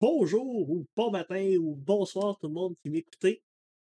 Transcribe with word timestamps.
bonjour 0.00 0.70
ou 0.70 0.86
bon 0.96 1.10
matin 1.10 1.56
ou 1.58 1.74
bonsoir 1.74 2.38
tout 2.38 2.48
le 2.48 2.54
monde 2.54 2.74
qui 2.82 2.88
m'écoutez. 2.88 3.42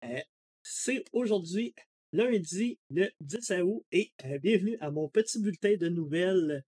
Euh, 0.04 0.20
c'est 0.62 1.06
aujourd'hui 1.14 1.74
lundi 2.12 2.78
le 2.90 3.10
10 3.22 3.52
août 3.64 3.86
et 3.94 4.12
euh, 4.26 4.38
bienvenue 4.40 4.78
à 4.82 4.92
mon 4.92 5.08
petit 5.08 5.40
bulletin 5.40 5.78
de 5.78 5.88
nouvelles 5.88 6.66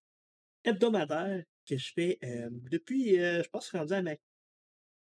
hebdomadaires 0.64 1.44
que 1.68 1.76
je 1.76 1.92
fais 1.92 2.18
euh, 2.24 2.48
depuis, 2.70 3.16
je 3.16 3.48
pense, 3.50 3.70
rendu 3.70 3.92
à 3.92 4.00
ma 4.00 4.14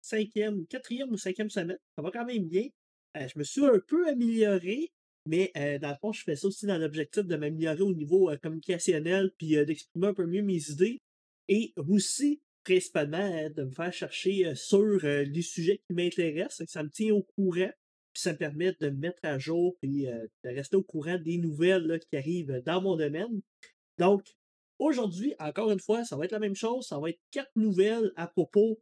cinquième, 0.02 0.66
quatrième 0.66 1.10
ou 1.10 1.16
cinquième 1.16 1.48
semaine. 1.48 1.78
Ça 1.96 2.02
va 2.02 2.10
quand 2.10 2.26
même 2.26 2.46
bien. 2.46 2.68
je 3.14 3.38
me 3.38 3.44
suis 3.44 3.64
un 3.64 3.80
peu 3.88 4.06
amélioré, 4.06 4.92
mais 5.24 5.50
dans 5.80 5.90
le 5.90 5.96
fond, 5.98 6.12
je 6.12 6.22
fais 6.22 6.36
ça 6.36 6.46
aussi 6.46 6.66
dans 6.66 6.78
l'objectif 6.78 7.24
de 7.24 7.36
m'améliorer 7.36 7.80
au 7.80 7.92
niveau 7.92 8.30
communicationnel 8.42 9.30
puis 9.38 9.56
d'exprimer 9.64 10.08
un 10.08 10.14
peu 10.14 10.26
mieux 10.26 10.42
mes 10.42 10.70
idées. 10.70 11.00
Et 11.48 11.72
aussi, 11.76 12.40
principalement 12.66 13.18
hein, 13.18 13.48
de 13.50 13.62
me 13.62 13.70
faire 13.70 13.92
chercher 13.92 14.54
sur 14.56 14.98
les 15.02 15.42
sujets 15.42 15.80
qui 15.86 15.94
m'intéressent. 15.94 16.66
Ça 16.66 16.82
me 16.82 16.90
tient 16.90 17.14
au 17.14 17.22
courant, 17.22 17.70
puis 18.12 18.22
ça 18.22 18.32
me 18.32 18.38
permet 18.38 18.72
de 18.80 18.90
me 18.90 18.96
mettre 18.96 19.20
à 19.22 19.38
jour 19.38 19.76
et 19.82 20.06
de 20.44 20.48
rester 20.50 20.76
au 20.76 20.82
courant 20.82 21.16
des 21.16 21.38
nouvelles 21.38 22.00
qui 22.10 22.16
arrivent 22.16 22.62
dans 22.66 22.82
mon 22.82 22.96
domaine. 22.96 23.40
Donc, 23.98 24.24
aujourd'hui, 24.80 25.34
encore 25.38 25.70
une 25.70 25.80
fois, 25.80 26.04
ça 26.04 26.16
va 26.16 26.24
être 26.24 26.32
la 26.32 26.40
même 26.40 26.56
chose. 26.56 26.86
Ça 26.86 26.98
va 26.98 27.10
être 27.10 27.20
quatre 27.30 27.52
nouvelles 27.54 28.10
à 28.16 28.26
propos 28.26 28.80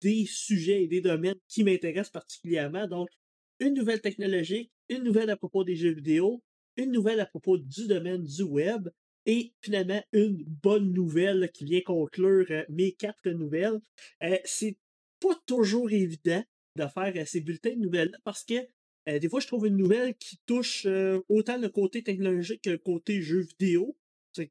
des 0.00 0.26
sujets 0.26 0.82
et 0.82 0.88
des 0.88 1.00
domaines 1.00 1.38
qui 1.46 1.62
m'intéressent 1.62 2.10
particulièrement. 2.10 2.88
Donc, 2.88 3.08
une 3.60 3.74
nouvelle 3.74 4.00
technologique, 4.00 4.72
une 4.88 5.04
nouvelle 5.04 5.30
à 5.30 5.36
propos 5.36 5.62
des 5.62 5.76
jeux 5.76 5.94
vidéo, 5.94 6.42
une 6.76 6.90
nouvelle 6.90 7.20
à 7.20 7.26
propos 7.26 7.56
du 7.56 7.86
domaine 7.86 8.24
du 8.24 8.42
web, 8.42 8.88
et 9.28 9.52
finalement, 9.60 10.02
une 10.14 10.42
bonne 10.42 10.94
nouvelle 10.94 11.50
qui 11.52 11.66
vient 11.66 11.82
conclure 11.82 12.46
euh, 12.50 12.64
mes 12.70 12.92
quatre 12.92 13.28
nouvelles. 13.28 13.78
Euh, 14.22 14.38
c'est 14.44 14.78
pas 15.20 15.38
toujours 15.44 15.92
évident 15.92 16.42
de 16.76 16.86
faire 16.86 17.12
euh, 17.14 17.24
ces 17.26 17.42
bulletins 17.42 17.76
de 17.76 17.82
nouvelles 17.82 18.18
parce 18.24 18.42
que 18.42 18.54
des 19.06 19.30
fois, 19.30 19.40
je 19.40 19.46
trouve 19.46 19.66
une 19.66 19.78
nouvelle 19.78 20.14
qui 20.18 20.38
touche 20.44 20.86
autant 21.30 21.56
le 21.56 21.70
côté 21.70 22.02
technologique 22.02 22.60
que 22.60 22.68
le 22.68 22.76
côté 22.76 23.22
jeu 23.22 23.40
vidéo. 23.40 23.96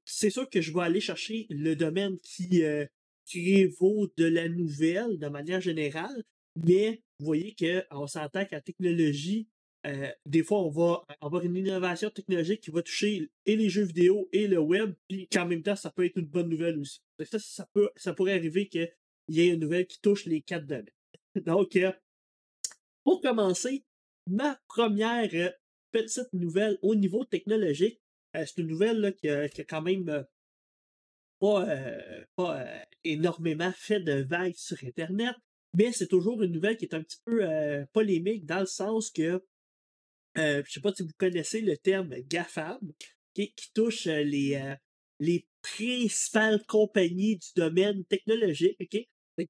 C'est 0.03 0.31
sûr 0.31 0.49
que 0.49 0.61
je 0.61 0.73
vais 0.73 0.81
aller 0.81 0.99
chercher 0.99 1.45
le 1.51 1.75
domaine 1.75 2.17
qui, 2.23 2.63
qui 3.23 3.65
vaut 3.65 4.11
de 4.17 4.25
la 4.25 4.49
nouvelle 4.49 5.19
de 5.19 5.27
manière 5.27 5.61
générale, 5.61 6.23
mais 6.55 7.03
vous 7.19 7.27
voyez 7.27 7.55
qu'on 7.55 8.07
s'entend 8.07 8.45
qu'en 8.45 8.59
technologie, 8.59 9.47
euh, 9.87 10.11
des 10.25 10.43
fois, 10.43 10.59
on 10.59 10.69
va 10.69 11.05
avoir 11.21 11.43
une 11.43 11.55
innovation 11.55 12.09
technologique 12.09 12.61
qui 12.61 12.71
va 12.71 12.81
toucher 12.81 13.29
et 13.45 13.55
les 13.55 13.69
jeux 13.69 13.83
vidéo 13.83 14.27
et 14.33 14.47
le 14.47 14.59
web, 14.59 14.93
puis 15.07 15.27
qu'en 15.27 15.45
même 15.45 15.63
temps, 15.63 15.77
ça 15.77 15.91
peut 15.91 16.05
être 16.05 16.17
une 16.17 16.25
bonne 16.25 16.49
nouvelle 16.49 16.77
aussi. 16.77 16.99
Ça, 17.23 17.39
ça, 17.39 17.69
peut, 17.73 17.89
ça 17.95 18.13
pourrait 18.13 18.33
arriver 18.33 18.67
qu'il 18.67 18.91
y 19.29 19.41
ait 19.41 19.53
une 19.53 19.61
nouvelle 19.61 19.87
qui 19.87 20.01
touche 20.01 20.25
les 20.25 20.41
quatre 20.41 20.65
domaines. 20.65 20.89
Donc, 21.45 21.75
euh, 21.77 21.91
pour 23.03 23.21
commencer, 23.21 23.85
ma 24.25 24.59
première 24.67 25.29
euh, 25.33 25.51
petite 25.91 26.33
nouvelle 26.33 26.77
au 26.81 26.93
niveau 26.93 27.23
technologique, 27.23 28.01
c'est 28.33 28.57
une 28.57 28.67
nouvelle 28.67 29.15
qui, 29.15 29.29
a, 29.29 29.47
quand 29.47 29.81
même 29.81 30.25
pas, 31.39 31.65
énormément 33.03 33.71
fait 33.71 34.01
de 34.01 34.21
vagues 34.21 34.53
sur 34.55 34.77
Internet, 34.83 35.33
mais 35.73 35.91
c'est 35.91 36.07
toujours 36.07 36.43
une 36.43 36.51
nouvelle 36.51 36.77
qui 36.77 36.85
est 36.85 36.93
un 36.93 37.01
petit 37.01 37.17
peu 37.25 37.41
polémique 37.93 38.45
dans 38.45 38.59
le 38.59 38.67
sens 38.67 39.09
que 39.09 39.41
euh, 40.37 40.61
je 40.63 40.69
ne 40.69 40.71
sais 40.71 40.81
pas 40.81 40.93
si 40.93 41.03
vous 41.03 41.13
connaissez 41.17 41.61
le 41.61 41.77
terme 41.77 42.13
GAFAM, 42.29 42.79
qui, 43.33 43.53
touche 43.73 44.07
euh, 44.07 44.23
les, 44.23 44.55
euh, 44.55 44.75
les 45.19 45.47
principales 45.61 46.63
compagnies 46.67 47.37
du 47.37 47.47
domaine 47.55 48.05
technologique. 48.05 48.77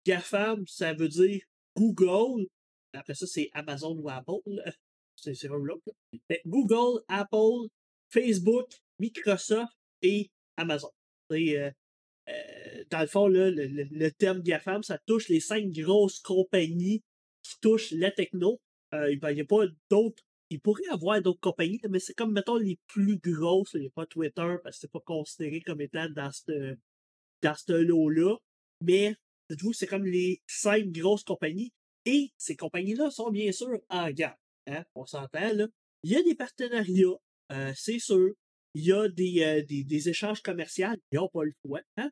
GAFAM, 0.06 0.66
ça 0.68 0.94
veut 0.94 1.10
dire 1.10 1.42
Google. 1.76 2.48
Après 2.94 3.16
ça, 3.16 3.28
c'est 3.28 3.50
Amazon 3.54 3.98
ou 3.98 4.10
Apple. 4.10 4.62
C'est 5.16 5.50
un 5.50 5.58
l'autre. 5.58 5.92
Google, 6.46 7.02
Apple, 7.08 7.70
Facebook, 8.10 8.70
Microsoft 9.00 9.74
et 10.02 10.30
Amazon. 10.58 10.92
dans 11.30 11.74
le 13.02 13.08
fond, 13.08 13.28
le, 13.28 13.50
le, 13.50 14.12
terme 14.12 14.42
GAFAM, 14.42 14.84
ça 14.84 15.00
touche 15.06 15.28
les 15.30 15.40
cinq 15.40 15.72
grosses 15.72 16.20
compagnies 16.20 17.02
qui 17.44 17.60
touchent 17.62 17.92
la 17.92 18.12
techno. 18.12 18.60
il 18.94 19.20
n'y 19.34 19.42
a 19.42 19.46
pas 19.46 19.66
d'autres 19.90 20.24
il 20.50 20.62
pourrait 20.62 20.84
y 20.86 20.90
avoir 20.90 21.22
d'autres 21.22 21.40
compagnies, 21.40 21.80
mais 21.90 22.00
c'est 22.00 22.14
comme, 22.14 22.34
mettons, 22.34 22.56
les 22.56 22.80
plus 22.88 23.18
grosses. 23.18 23.72
Il 23.74 23.82
n'y 23.82 23.88
a 23.88 23.92
pas 23.92 24.06
Twitter 24.06 24.56
parce 24.64 24.78
que 24.78 24.82
c'est 24.82 24.92
pas 24.92 25.02
considéré 25.02 25.62
comme 25.62 25.82
étant 25.82 26.10
dans 26.10 26.32
ce 26.32 26.78
dans 27.42 27.56
ce 27.56 27.74
lot-là. 27.74 28.38
Mais, 28.82 29.16
dites-vous, 29.50 29.74
c'est 29.74 29.88
comme 29.88 30.06
les 30.06 30.42
cinq 30.48 30.88
grosses 30.92 31.24
compagnies. 31.24 31.72
Et 32.06 32.32
ces 32.38 32.56
compagnies-là 32.56 33.12
sont 33.12 33.30
bien 33.32 33.52
sûr 33.52 33.80
en 33.90 34.10
gamme. 34.12 34.36
Hein? 34.68 34.84
On 34.96 35.06
s'entend, 35.06 35.54
là. 35.54 35.68
Il 36.04 36.12
y 36.12 36.16
a 36.16 36.24
des 36.24 36.36
partenariats, 36.36 37.18
euh, 37.52 37.74
c'est 37.76 38.00
sûr. 38.00 38.34
Il 38.74 38.86
y 38.86 38.94
a 38.94 39.10
des, 39.10 39.44
euh, 39.44 39.64
des, 39.64 40.10
échanges 40.10 40.42
commerciaux. 40.42 40.88
Ils 41.12 41.16
n'ont 41.18 41.30
pas 41.30 41.44
le 41.44 41.54
choix. 41.66 41.82
Hein? 41.98 42.10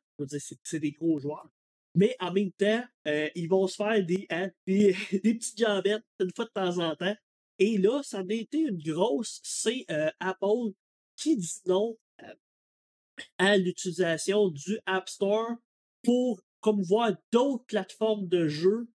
C'est 0.64 0.80
des 0.80 0.92
gros 0.92 1.20
joueurs. 1.20 1.50
Mais 1.94 2.16
en 2.20 2.34
même 2.34 2.52
temps, 2.52 2.84
euh, 3.08 3.30
ils 3.36 3.48
vont 3.48 3.68
se 3.68 3.76
faire 3.76 4.04
des, 4.04 4.26
hein, 4.30 4.52
des, 4.68 4.94
des 5.24 5.36
petites 5.36 5.58
jambettes 5.58 6.04
une 6.20 6.32
fois 6.36 6.46
de 6.46 6.50
temps 6.50 6.78
en 6.80 6.96
temps 6.96 7.16
et 7.60 7.78
là, 7.78 8.02
ça 8.04 8.20
a 8.20 8.34
été 8.34 8.60
une 8.60 8.82
grosse, 8.82 9.40
c'est 9.44 9.86
euh, 9.90 10.10
Apple 10.20 10.74
qui 11.16 11.38
dit 11.38 11.62
non 11.66 11.98
euh, 12.22 12.34
à 13.38 13.58
l'utilisation 13.58 14.50
du 14.50 14.80
App 14.86 15.08
Store 15.08 15.52
pour 16.04 16.42
promouvoir 16.62 17.14
d'autres 17.32 17.66
plateformes 17.66 18.28
de 18.28 18.48
jeux 18.48 18.88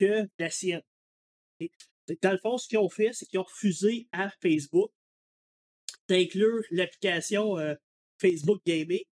que 0.00 0.28
la 0.38 0.50
sienne. 0.50 0.82
dans 2.22 2.32
le 2.32 2.38
fond, 2.38 2.58
ce 2.58 2.66
qu'ils 2.66 2.78
ont 2.78 2.88
fait, 2.88 3.12
c'est 3.12 3.26
qu'ils 3.26 3.38
ont 3.38 3.44
refusé 3.44 4.08
à 4.12 4.30
Facebook 4.42 4.90
d'inclure 6.08 6.62
l'application 6.70 7.58
euh, 7.58 7.74
Facebook 8.20 8.60
Gaming, 8.66 9.04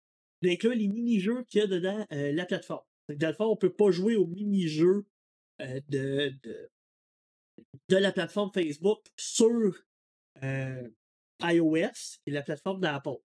d'inclure 0.41 0.73
les 0.73 0.87
mini-jeux 0.87 1.43
qu'il 1.43 1.61
y 1.61 1.63
a 1.63 1.67
dedans 1.67 2.05
la 2.09 2.45
plateforme. 2.45 2.85
Dans 3.09 3.27
le 3.27 3.33
fond, 3.33 3.45
on 3.45 3.51
ne 3.51 3.59
peut 3.59 3.73
pas 3.73 3.91
jouer 3.91 4.15
aux 4.15 4.25
mini-jeux 4.25 5.05
de, 5.59 6.33
de 6.43 6.71
la 7.89 8.11
plateforme 8.11 8.51
Facebook 8.53 9.05
sur 9.15 9.75
euh, 10.43 10.87
iOS 11.41 12.19
et 12.25 12.31
la 12.31 12.41
plateforme 12.41 12.81
d'Apple. 12.81 13.17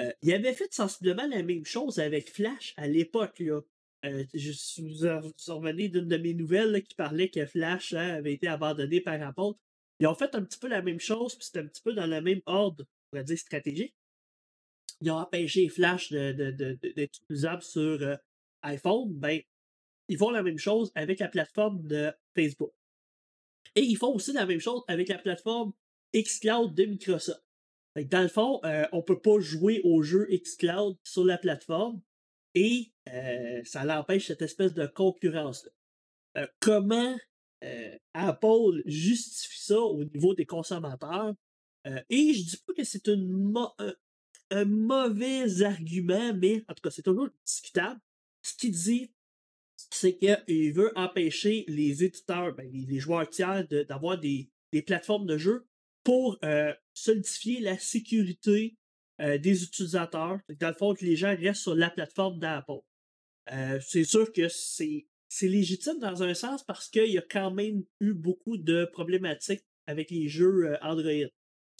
Euh, 0.00 0.10
il 0.22 0.32
avait 0.32 0.54
fait 0.54 0.72
sensiblement 0.72 1.26
la 1.26 1.42
même 1.42 1.64
chose 1.64 1.98
avec 1.98 2.30
Flash 2.30 2.74
à 2.76 2.86
l'époque. 2.86 3.40
Euh, 4.04 4.24
je 4.34 4.80
vous 4.80 5.56
revenez 5.56 5.88
d'une 5.88 6.08
de 6.08 6.16
mes 6.16 6.34
nouvelles 6.34 6.82
qui 6.82 6.94
parlait 6.94 7.28
que 7.28 7.46
Flash 7.46 7.92
hein, 7.92 8.14
avait 8.14 8.34
été 8.34 8.48
abandonné 8.48 9.00
par 9.00 9.20
Apple. 9.22 9.52
Ils 10.00 10.06
ont 10.06 10.14
fait 10.14 10.34
un 10.34 10.42
petit 10.42 10.58
peu 10.58 10.68
la 10.68 10.82
même 10.82 10.98
chose, 10.98 11.36
puis 11.36 11.44
c'était 11.44 11.60
un 11.60 11.66
petit 11.66 11.82
peu 11.82 11.92
dans 11.92 12.06
le 12.06 12.20
même 12.20 12.40
ordre, 12.46 12.84
on 13.12 13.18
va 13.18 13.22
dire, 13.22 13.38
stratégique. 13.38 13.94
Ils 15.00 15.10
ont 15.10 15.18
empêché 15.18 15.68
Flash 15.68 16.10
d'être 16.10 16.36
de, 16.36 16.78
de, 16.80 17.02
utilisable 17.02 17.62
sur 17.62 18.18
iPhone. 18.62 19.12
Ben, 19.14 19.40
ils 20.08 20.18
font 20.18 20.30
la 20.30 20.42
même 20.42 20.58
chose 20.58 20.90
avec 20.94 21.20
la 21.20 21.28
plateforme 21.28 21.86
de 21.86 22.12
Facebook. 22.34 22.72
Et 23.74 23.82
ils 23.82 23.96
font 23.96 24.14
aussi 24.14 24.32
la 24.32 24.46
même 24.46 24.60
chose 24.60 24.82
avec 24.88 25.08
la 25.08 25.18
plateforme 25.18 25.72
xCloud 26.14 26.74
de 26.74 26.84
Microsoft. 26.84 27.42
dans 27.96 28.22
le 28.22 28.28
fond, 28.28 28.60
euh, 28.64 28.86
on 28.92 29.02
peut 29.02 29.20
pas 29.20 29.40
jouer 29.40 29.80
au 29.84 30.02
jeu 30.02 30.26
xCloud 30.30 30.96
sur 31.02 31.24
la 31.24 31.38
plateforme 31.38 32.00
et 32.54 32.92
euh, 33.08 33.62
ça 33.64 33.84
l'empêche 33.84 34.26
cette 34.26 34.42
espèce 34.42 34.74
de 34.74 34.86
concurrence-là. 34.86 35.70
Euh, 36.38 36.46
comment 36.60 37.16
Apple 38.12 38.82
justifie 38.86 39.62
ça 39.62 39.80
au 39.80 40.04
niveau 40.04 40.34
des 40.34 40.46
consommateurs? 40.46 41.34
et 42.10 42.32
je 42.32 42.44
dis 42.44 42.56
pas 42.64 42.74
que 42.74 42.84
c'est 42.84 43.08
un 43.08 44.64
mauvais 44.64 45.62
argument, 45.62 46.34
mais 46.34 46.64
en 46.68 46.74
tout 46.74 46.82
cas, 46.82 46.90
c'est 46.90 47.02
toujours 47.02 47.28
discutable. 47.44 48.00
Ce 48.42 48.54
qu'il 48.54 48.72
dit, 48.72 49.12
c'est 49.94 50.16
qu'il 50.16 50.72
veut 50.72 50.92
empêcher 50.96 51.64
les 51.68 52.04
éditeurs, 52.04 52.54
ben, 52.54 52.70
les, 52.72 52.98
joueurs 52.98 53.28
tiers 53.28 53.66
d'avoir 53.88 54.18
des, 54.18 54.48
plateformes 54.86 55.26
de 55.26 55.36
jeu 55.36 55.66
pour 56.02 56.38
euh, 56.44 56.72
solidifier 56.94 57.60
la 57.60 57.78
sécurité 57.78 58.76
euh, 59.20 59.38
des 59.38 59.62
utilisateurs. 59.62 60.40
Dans 60.58 60.68
le 60.68 60.74
fond, 60.74 60.94
que 60.94 61.04
les 61.04 61.16
gens 61.16 61.36
restent 61.36 61.62
sur 61.62 61.74
la 61.74 61.90
plateforme 61.90 62.38
d'Apple. 62.38 62.80
Euh, 63.52 63.78
c'est 63.86 64.04
sûr 64.04 64.32
que 64.32 64.48
c'est 64.48 65.06
légitime 65.42 65.98
dans 65.98 66.22
un 66.22 66.34
sens 66.34 66.64
parce 66.64 66.88
qu'il 66.88 67.12
y 67.12 67.18
a 67.18 67.24
quand 67.28 67.50
même 67.50 67.84
eu 68.00 68.14
beaucoup 68.14 68.56
de 68.56 68.88
problématiques 68.92 69.64
avec 69.86 70.10
les 70.10 70.28
jeux 70.28 70.76
Android. 70.80 71.28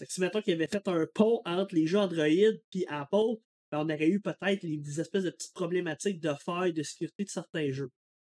si 0.08 0.20
maintenant 0.20 0.42
qu'il 0.42 0.54
avait 0.54 0.66
fait 0.66 0.86
un 0.88 1.06
pont 1.14 1.40
entre 1.44 1.74
les 1.74 1.86
jeux 1.86 1.98
Android 1.98 2.28
et 2.28 2.86
Apple, 2.88 3.40
ben, 3.70 3.78
on 3.78 3.84
aurait 3.84 4.08
eu 4.08 4.20
peut-être 4.20 4.66
des 4.66 5.00
espèces 5.00 5.24
de 5.24 5.30
petites 5.30 5.54
problématiques 5.54 6.20
de 6.20 6.34
failles 6.44 6.74
de 6.74 6.82
sécurité 6.82 7.24
de 7.24 7.30
certains 7.30 7.70
jeux. 7.70 7.90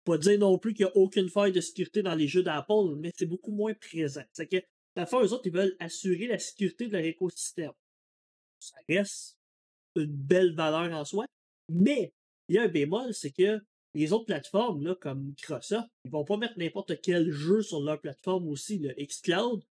Pas 0.04 0.18
dire 0.18 0.38
non 0.38 0.58
plus 0.58 0.74
qu'il 0.74 0.86
n'y 0.86 0.92
a 0.92 0.96
aucune 0.96 1.28
faille 1.28 1.52
de 1.52 1.60
sécurité 1.60 2.02
dans 2.02 2.14
les 2.14 2.28
jeux 2.28 2.42
d'Apple, 2.42 2.94
mais 2.98 3.10
c'est 3.16 3.26
beaucoup 3.26 3.52
moins 3.52 3.74
présent. 3.74 4.24
C'est 4.32 4.46
que, 4.46 4.62
la 4.96 5.04
eux 5.04 5.32
autres, 5.32 5.46
ils 5.46 5.52
veulent 5.52 5.76
assurer 5.80 6.26
la 6.26 6.38
sécurité 6.38 6.86
de 6.86 6.92
leur 6.92 7.04
écosystème. 7.04 7.72
Ça 8.60 8.76
reste 8.88 9.38
une 9.96 10.06
belle 10.06 10.54
valeur 10.54 10.92
en 10.92 11.04
soi, 11.04 11.26
mais 11.68 12.12
il 12.48 12.56
y 12.56 12.58
a 12.58 12.62
un 12.62 12.68
bémol, 12.68 13.14
c'est 13.14 13.30
que 13.30 13.60
les 13.94 14.12
autres 14.12 14.26
plateformes, 14.26 14.82
là, 14.82 14.94
comme 14.96 15.24
Microsoft, 15.24 15.88
ils 16.04 16.10
vont 16.10 16.24
pas 16.24 16.36
mettre 16.36 16.58
n'importe 16.58 17.00
quel 17.00 17.30
jeu 17.30 17.62
sur 17.62 17.80
leur 17.80 18.00
plateforme 18.00 18.48
aussi. 18.48 18.78
Le 18.78 18.92
Xcloud, 18.92 19.62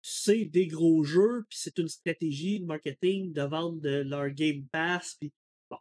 c'est 0.00 0.44
des 0.44 0.66
gros 0.66 1.02
jeux, 1.02 1.44
puis 1.48 1.58
c'est 1.60 1.78
une 1.78 1.88
stratégie 1.88 2.60
de 2.60 2.66
marketing 2.66 3.32
de 3.32 3.42
vendre 3.42 3.80
de 3.80 4.02
leur 4.02 4.30
Game 4.30 4.66
Pass. 4.70 5.16
Puis 5.18 5.32
bon. 5.70 5.78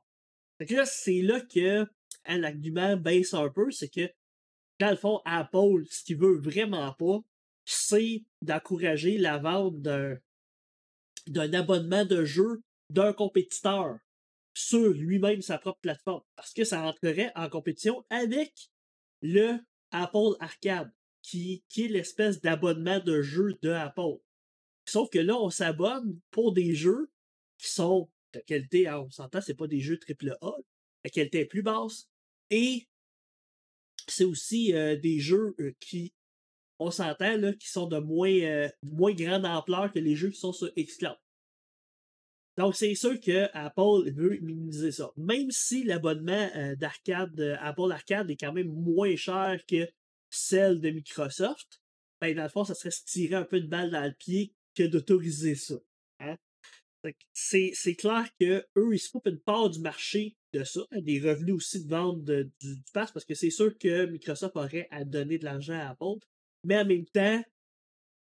là, 0.59 0.85
c'est 0.85 1.21
là 1.21 1.39
que 1.41 1.85
hein, 2.25 2.37
l'argument 2.37 2.97
baisse 2.97 3.33
un 3.33 3.49
peu, 3.49 3.71
c'est 3.71 3.89
que 3.89 4.11
dans 4.79 4.89
le 4.89 4.95
fond, 4.95 5.21
Apple, 5.25 5.85
ce 5.89 6.03
qu'il 6.03 6.17
veut 6.17 6.37
vraiment 6.37 6.93
pas, 6.93 7.19
c'est 7.65 8.23
d'encourager 8.41 9.17
la 9.17 9.37
vente 9.37 9.81
d'un, 9.81 10.17
d'un 11.27 11.53
abonnement 11.53 12.05
de 12.05 12.25
jeu 12.25 12.63
d'un 12.89 13.13
compétiteur 13.13 13.97
sur 14.53 14.89
lui-même 14.89 15.41
sa 15.41 15.57
propre 15.57 15.79
plateforme. 15.81 16.23
Parce 16.35 16.53
que 16.53 16.63
ça 16.63 16.83
entrerait 16.83 17.31
en 17.35 17.49
compétition 17.49 18.05
avec 18.09 18.53
le 19.21 19.57
Apple 19.91 20.35
Arcade, 20.39 20.91
qui, 21.21 21.63
qui 21.69 21.85
est 21.85 21.87
l'espèce 21.87 22.41
d'abonnement 22.41 22.99
de 22.99 23.21
jeu 23.21 23.57
de 23.61 23.69
Apple. 23.69 24.19
Sauf 24.85 25.09
que 25.09 25.19
là, 25.19 25.37
on 25.37 25.49
s'abonne 25.49 26.19
pour 26.31 26.53
des 26.53 26.75
jeux 26.75 27.09
qui 27.57 27.69
sont 27.69 28.09
de 28.33 28.39
qualité, 28.39 28.87
hein, 28.87 28.99
on 28.99 29.09
s'entend, 29.09 29.39
c'est 29.41 29.53
pas 29.53 29.67
des 29.67 29.79
jeux 29.79 29.99
AAA, 30.07 30.55
la 31.03 31.09
qualité 31.09 31.41
est 31.41 31.45
plus 31.45 31.61
basse. 31.61 32.09
Et 32.49 32.87
c'est 34.07 34.25
aussi 34.25 34.73
des 34.73 35.19
jeux 35.19 35.55
qui, 35.79 36.13
on 36.79 36.91
s'entend, 36.91 37.37
là, 37.37 37.53
qui 37.53 37.69
sont 37.69 37.87
de 37.87 37.99
moins, 37.99 38.69
moins 38.83 39.13
grande 39.13 39.45
ampleur 39.45 39.91
que 39.91 39.99
les 39.99 40.15
jeux 40.15 40.29
qui 40.29 40.39
sont 40.39 40.53
sur 40.53 40.71
Xcloud. 40.77 41.17
Donc, 42.57 42.75
c'est 42.75 42.93
sûr 42.93 43.19
que 43.19 43.49
Apple 43.53 44.11
veut 44.11 44.37
minimiser 44.41 44.91
ça. 44.91 45.11
Même 45.17 45.49
si 45.49 45.83
l'abonnement 45.83 46.49
d'arcade, 46.77 47.57
Apple 47.59 47.91
Arcade 47.91 48.29
est 48.29 48.37
quand 48.37 48.53
même 48.53 48.67
moins 48.67 49.15
cher 49.15 49.59
que 49.67 49.87
celle 50.29 50.79
de 50.79 50.89
Microsoft, 50.89 51.81
ben, 52.21 52.35
dans 52.35 52.43
le 52.43 52.49
fond, 52.49 52.63
ça 52.63 52.75
serait 52.75 52.91
se 52.91 53.03
tirer 53.05 53.35
un 53.35 53.43
peu 53.43 53.59
de 53.59 53.67
balle 53.67 53.91
dans 53.91 54.05
le 54.05 54.13
pied 54.13 54.53
que 54.75 54.83
d'autoriser 54.83 55.55
ça. 55.55 55.75
Hein. 56.19 56.37
C'est, 57.33 57.95
clair 57.95 58.27
qu'eux, 58.39 58.65
ils 58.93 58.99
se 58.99 59.09
coupent 59.09 59.27
une 59.27 59.39
part 59.39 59.69
du 59.69 59.79
marché 59.79 60.35
de 60.53 60.63
ça, 60.63 60.81
des 60.91 61.19
revenus 61.19 61.55
aussi 61.55 61.83
de 61.83 61.89
vente 61.89 62.23
du, 62.23 62.45
du 62.61 62.75
pass, 62.93 63.11
parce 63.11 63.25
que 63.25 63.33
c'est 63.33 63.49
sûr 63.49 63.77
que 63.77 64.05
Microsoft 64.05 64.55
aurait 64.55 64.87
à 64.91 65.03
donner 65.03 65.37
de 65.37 65.45
l'argent 65.45 65.73
à 65.73 65.89
Apple. 65.89 66.19
Mais 66.63 66.77
en 66.77 66.85
même 66.85 67.05
temps, 67.05 67.43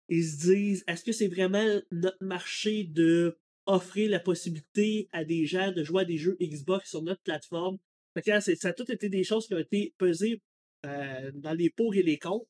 ils 0.08 0.24
se 0.24 0.36
disent, 0.38 0.84
est-ce 0.86 1.04
que 1.04 1.12
c'est 1.12 1.28
vraiment 1.28 1.80
notre 1.90 2.22
marché 2.24 2.84
de 2.84 3.38
offrir 3.66 4.10
la 4.10 4.20
possibilité 4.20 5.08
à 5.12 5.24
des 5.24 5.46
gens 5.46 5.72
de 5.72 5.82
jouer 5.82 6.02
à 6.02 6.04
des 6.04 6.18
jeux 6.18 6.36
Xbox 6.40 6.90
sur 6.90 7.02
notre 7.02 7.22
plateforme? 7.22 7.78
ça 8.22 8.68
a 8.68 8.72
tout 8.72 8.90
été 8.92 9.08
des 9.08 9.24
choses 9.24 9.46
qui 9.46 9.54
ont 9.54 9.58
été 9.58 9.94
pesées 9.98 10.40
euh, 10.86 11.32
dans 11.34 11.52
les 11.52 11.70
pour 11.70 11.94
et 11.94 12.02
les 12.02 12.18
contre. 12.18 12.46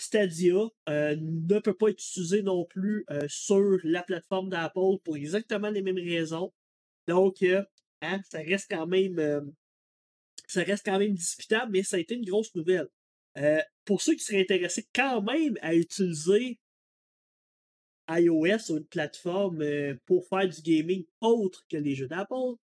Stadia 0.00 0.68
euh, 0.88 1.16
ne 1.18 1.58
peut 1.58 1.74
pas 1.74 1.88
être 1.88 2.02
utilisé 2.02 2.42
non 2.42 2.64
plus 2.64 3.04
euh, 3.10 3.26
sur 3.28 3.78
la 3.84 4.02
plateforme 4.02 4.48
d'Apple 4.48 4.98
pour 5.04 5.16
exactement 5.16 5.70
les 5.70 5.82
mêmes 5.82 5.96
raisons. 5.96 6.52
Donc, 7.08 7.42
hein, 7.42 8.20
ça 8.30 8.38
reste 8.38 8.70
quand 8.70 8.86
même 8.86 9.52
ça 10.46 10.62
reste 10.62 10.84
quand 10.84 10.98
même 10.98 11.14
discutable, 11.14 11.72
mais 11.72 11.82
ça 11.82 11.96
a 11.96 12.00
été 12.00 12.14
une 12.14 12.24
grosse 12.24 12.54
nouvelle. 12.54 12.88
pour 13.84 14.02
ceux 14.02 14.14
qui 14.14 14.24
seraient 14.24 14.42
intéressés 14.42 14.86
quand 14.94 15.22
même 15.22 15.56
à 15.62 15.74
utiliser 15.74 16.58
iOS 18.08 18.70
ou 18.70 18.78
une 18.78 18.86
plateforme 18.86 19.64
pour 20.06 20.26
faire 20.28 20.48
du 20.48 20.60
gaming 20.62 21.04
autre 21.20 21.64
que 21.70 21.76
les 21.76 21.94
jeux 21.94 22.08
d'Apple, 22.08 22.56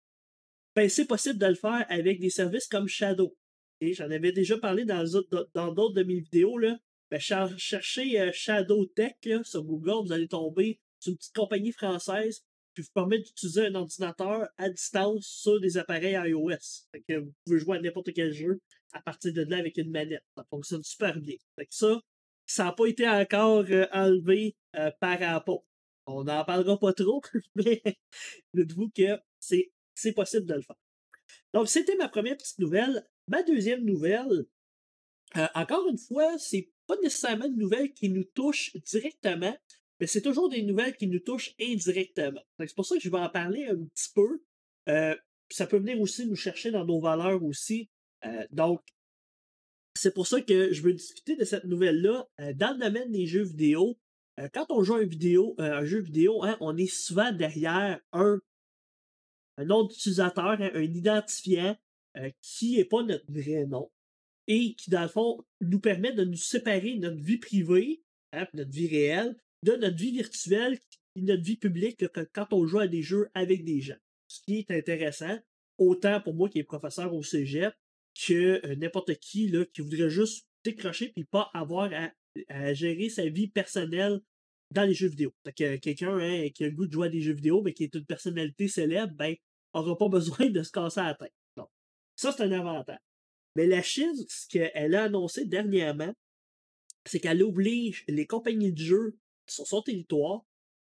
ben 0.74 0.88
c'est 0.88 1.06
possible 1.06 1.38
de 1.38 1.46
le 1.46 1.54
faire 1.54 1.86
avec 1.88 2.20
des 2.20 2.30
services 2.30 2.66
comme 2.66 2.88
Shadow. 2.88 3.36
Et 3.80 3.92
j'en 3.92 4.10
avais 4.10 4.32
déjà 4.32 4.58
parlé 4.58 4.84
dans 4.84 5.04
d'autres 5.04 5.94
de 5.94 6.02
mes 6.02 6.20
vidéos. 6.20 6.58
Là. 6.58 6.78
Ben, 7.10 7.20
cherchez 7.20 8.20
euh, 8.20 8.30
Shadow 8.32 8.86
Tech 8.86 9.14
sur 9.44 9.62
Google, 9.62 10.06
vous 10.06 10.12
allez 10.12 10.28
tomber 10.28 10.80
sur 10.98 11.10
une 11.10 11.18
petite 11.18 11.34
compagnie 11.34 11.72
française 11.72 12.42
qui 12.74 12.82
vous 12.82 12.88
permet 12.94 13.18
d'utiliser 13.18 13.66
un 13.66 13.74
ordinateur 13.74 14.48
à 14.56 14.68
distance 14.68 15.26
sur 15.26 15.60
des 15.60 15.76
appareils 15.76 16.16
iOS. 16.30 16.88
vous 17.08 17.32
pouvez 17.44 17.58
jouer 17.58 17.76
à 17.76 17.80
n'importe 17.80 18.12
quel 18.14 18.32
jeu 18.32 18.60
à 18.92 19.02
partir 19.02 19.32
de 19.32 19.42
là 19.42 19.58
avec 19.58 19.76
une 19.76 19.90
manette. 19.90 20.24
Ça 20.36 20.44
fonctionne 20.50 20.82
super 20.82 21.18
bien. 21.20 21.36
ça, 21.70 22.00
ça 22.46 22.64
n'a 22.64 22.72
pas 22.72 22.86
été 22.86 23.08
encore 23.08 23.64
euh, 23.70 23.86
enlevé 23.92 24.56
euh, 24.76 24.90
par 25.00 25.22
Apple. 25.22 25.62
On 26.06 26.24
n'en 26.24 26.44
parlera 26.44 26.78
pas 26.78 26.92
trop, 26.92 27.22
mais 27.54 27.82
dites-vous 28.54 28.90
que 28.90 29.18
c'est 29.40 30.12
possible 30.14 30.46
de 30.46 30.54
le 30.54 30.62
faire. 30.62 30.76
Donc, 31.52 31.68
c'était 31.68 31.96
ma 31.96 32.08
première 32.08 32.36
petite 32.36 32.58
nouvelle. 32.58 33.06
Ma 33.28 33.42
deuxième 33.42 33.84
nouvelle, 33.84 34.46
encore 35.54 35.88
une 35.88 35.98
fois, 35.98 36.38
c'est 36.38 36.68
pas 36.86 36.96
nécessairement 37.02 37.46
une 37.46 37.58
nouvelle 37.58 37.92
qui 37.92 38.08
nous 38.08 38.24
touche 38.24 38.76
directement, 38.76 39.56
mais 40.00 40.06
c'est 40.06 40.22
toujours 40.22 40.48
des 40.48 40.62
nouvelles 40.62 40.96
qui 40.96 41.06
nous 41.06 41.20
touchent 41.20 41.54
indirectement. 41.60 42.40
C'est 42.58 42.74
pour 42.74 42.86
ça 42.86 42.96
que 42.96 43.02
je 43.02 43.10
vais 43.10 43.18
en 43.18 43.28
parler 43.28 43.66
un 43.66 43.76
petit 43.76 44.10
peu. 44.14 44.42
Euh, 44.88 45.14
ça 45.50 45.66
peut 45.66 45.78
venir 45.78 46.00
aussi 46.00 46.26
nous 46.26 46.36
chercher 46.36 46.70
dans 46.70 46.84
nos 46.84 47.00
valeurs 47.00 47.42
aussi. 47.42 47.88
Euh, 48.24 48.46
donc, 48.50 48.80
c'est 49.94 50.12
pour 50.12 50.26
ça 50.26 50.40
que 50.40 50.72
je 50.72 50.82
veux 50.82 50.92
discuter 50.92 51.36
de 51.36 51.44
cette 51.44 51.64
nouvelle-là 51.64 52.28
euh, 52.40 52.52
dans 52.54 52.72
le 52.76 52.84
domaine 52.84 53.12
des 53.12 53.26
jeux 53.26 53.44
vidéo. 53.44 53.96
quand 54.52 54.66
on 54.70 54.82
joue 54.82 54.96
un, 54.96 55.04
vidéo, 55.04 55.54
un 55.58 55.84
jeu 55.84 56.00
vidéo, 56.00 56.42
hein, 56.42 56.56
on 56.60 56.76
est 56.76 56.92
souvent 56.92 57.30
derrière 57.30 58.00
un, 58.12 58.40
un 59.58 59.64
nom 59.64 59.84
d'utilisateur, 59.84 60.60
hein, 60.60 60.70
un 60.74 60.82
identifiant 60.82 61.76
qui 62.42 62.76
n'est 62.76 62.84
pas 62.84 63.02
notre 63.02 63.24
vrai 63.28 63.66
nom 63.66 63.90
et 64.46 64.74
qui, 64.74 64.90
dans 64.90 65.02
le 65.02 65.08
fond, 65.08 65.44
nous 65.60 65.80
permet 65.80 66.12
de 66.12 66.24
nous 66.24 66.36
séparer 66.36 66.96
notre 66.96 67.22
vie 67.22 67.38
privée, 67.38 68.02
hein, 68.32 68.46
notre 68.54 68.70
vie 68.70 68.88
réelle, 68.88 69.36
de 69.62 69.72
notre 69.72 69.96
vie 69.96 70.12
virtuelle 70.12 70.78
et 71.16 71.22
notre 71.22 71.42
vie 71.42 71.56
publique 71.56 72.04
quand 72.32 72.52
on 72.52 72.66
joue 72.66 72.80
à 72.80 72.88
des 72.88 73.02
jeux 73.02 73.28
avec 73.34 73.64
des 73.64 73.80
gens. 73.80 73.96
Ce 74.28 74.40
qui 74.42 74.58
est 74.58 74.70
intéressant, 74.70 75.38
autant 75.78 76.20
pour 76.20 76.34
moi 76.34 76.48
qui 76.48 76.58
est 76.58 76.64
professeur 76.64 77.14
au 77.14 77.22
cégep, 77.22 77.74
que 78.14 78.64
euh, 78.64 78.76
n'importe 78.76 79.14
qui 79.18 79.48
là, 79.48 79.64
qui 79.66 79.80
voudrait 79.80 80.10
juste 80.10 80.46
décrocher 80.62 81.08
puis 81.08 81.24
pas 81.24 81.50
avoir 81.52 81.90
à, 81.92 82.74
gérer 82.74 83.08
sa 83.08 83.28
vie 83.28 83.48
personnelle 83.48 84.20
dans 84.70 84.84
les 84.84 84.94
jeux 84.94 85.08
vidéo. 85.08 85.32
que 85.44 85.76
quelqu'un 85.76 86.18
hein, 86.18 86.48
qui 86.52 86.64
a 86.64 86.68
le 86.68 86.74
goût 86.74 86.86
de 86.86 86.92
jouer 86.92 87.06
à 87.06 87.10
des 87.10 87.20
jeux 87.20 87.32
vidéo, 87.32 87.62
mais 87.62 87.72
qui 87.72 87.84
est 87.84 87.94
une 87.94 88.04
personnalité 88.04 88.66
célèbre, 88.66 89.14
ben, 89.14 89.36
aura 89.72 89.96
pas 89.96 90.08
besoin 90.18 90.48
de 90.48 90.62
se 90.62 90.72
casser 90.72 91.00
la 91.00 91.14
tête. 91.14 91.34
Donc, 91.56 91.68
ça, 92.16 92.32
c'est 92.32 92.42
un 92.42 92.52
avantage. 92.52 92.98
Mais 93.56 93.66
la 93.66 93.82
Chine, 93.82 94.14
ce 94.28 94.48
qu'elle 94.48 94.94
a 94.94 95.04
annoncé 95.04 95.44
dernièrement, 95.44 96.14
c'est 97.04 97.20
qu'elle 97.20 97.42
oblige 97.42 98.04
les 98.08 98.26
compagnies 98.26 98.72
de 98.72 98.82
jeux 98.82 99.18
sur 99.46 99.66
son 99.66 99.82
territoire 99.82 100.44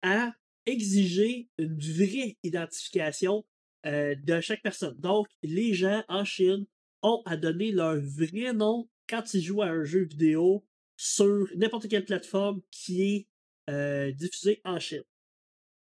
à 0.03 0.35
exiger 0.67 1.49
une 1.59 1.79
vraie 1.79 2.37
identification 2.43 3.45
euh, 3.87 4.15
de 4.15 4.41
chaque 4.41 4.63
personne. 4.63 4.97
Donc, 4.99 5.27
les 5.43 5.75
gens 5.75 6.05
en 6.09 6.25
Chine 6.25 6.67
ont 7.03 7.23
à 7.27 7.37
donner 7.37 7.73
leur 7.73 7.97
vrai 8.01 8.53
nom 8.53 8.89
quand 9.09 9.35
ils 9.35 9.43
jouent 9.43 9.63
à 9.63 9.69
un 9.69 9.85
jeu 9.85 10.05
vidéo 10.05 10.65
sur 10.97 11.49
n'importe 11.57 11.89
quelle 11.89 12.05
plateforme 12.05 12.63
qui 12.71 13.03
est 13.03 13.29
euh, 13.71 14.13
diffusée 14.13 14.61
en 14.65 14.79
Chine. 14.79 15.05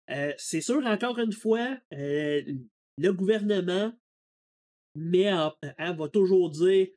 Euh, 0.09 0.33
c'est 0.37 0.61
sûr, 0.61 0.85
encore 0.85 1.19
une 1.19 1.31
fois, 1.31 1.77
le 1.91 3.11
gouvernement 3.11 3.93
mais 4.95 5.31
elle 5.77 5.97
va 5.97 6.09
toujours 6.09 6.49
dire, 6.49 6.87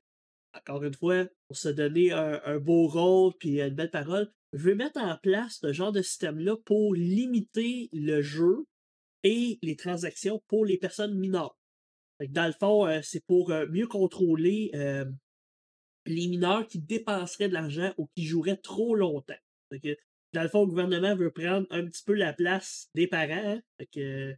encore 0.54 0.84
une 0.84 0.94
fois, 0.94 1.26
pour 1.46 1.56
se 1.56 1.68
donner 1.68 2.12
un, 2.12 2.58
beau 2.58 2.86
rôle 2.86 3.32
puis 3.38 3.60
une 3.60 3.74
belle 3.74 3.90
parole, 3.90 4.30
je 4.52 4.64
vais 4.64 4.74
mettre 4.74 5.00
en 5.00 5.16
place 5.18 5.58
ce 5.60 5.72
genre 5.72 5.92
de 5.92 6.02
système-là 6.02 6.56
pour 6.64 6.94
limiter 6.94 7.88
le 7.92 8.22
jeu 8.22 8.66
et 9.24 9.58
les 9.62 9.76
transactions 9.76 10.42
pour 10.48 10.64
les 10.64 10.78
personnes 10.78 11.18
mineures. 11.18 11.56
Dans 12.30 12.46
le 12.46 12.52
fond, 12.52 12.86
euh, 12.86 13.00
c'est 13.02 13.24
pour 13.26 13.50
euh, 13.50 13.66
mieux 13.68 13.86
contrôler 13.86 14.70
euh, 14.74 15.04
les 16.06 16.26
mineurs 16.26 16.66
qui 16.66 16.80
dépenseraient 16.80 17.48
de 17.48 17.54
l'argent 17.54 17.92
ou 17.96 18.08
qui 18.16 18.24
joueraient 18.24 18.56
trop 18.56 18.94
longtemps. 18.94 19.34
dans 19.70 20.42
le 20.42 20.48
fond, 20.48 20.62
le 20.62 20.68
gouvernement 20.68 21.14
veut 21.14 21.30
prendre 21.30 21.66
un 21.70 21.84
petit 21.84 22.02
peu 22.04 22.14
la 22.14 22.32
place 22.32 22.90
des 22.94 23.06
parents. 23.06 23.60
Hein. 23.78 23.84
que, 23.92 24.34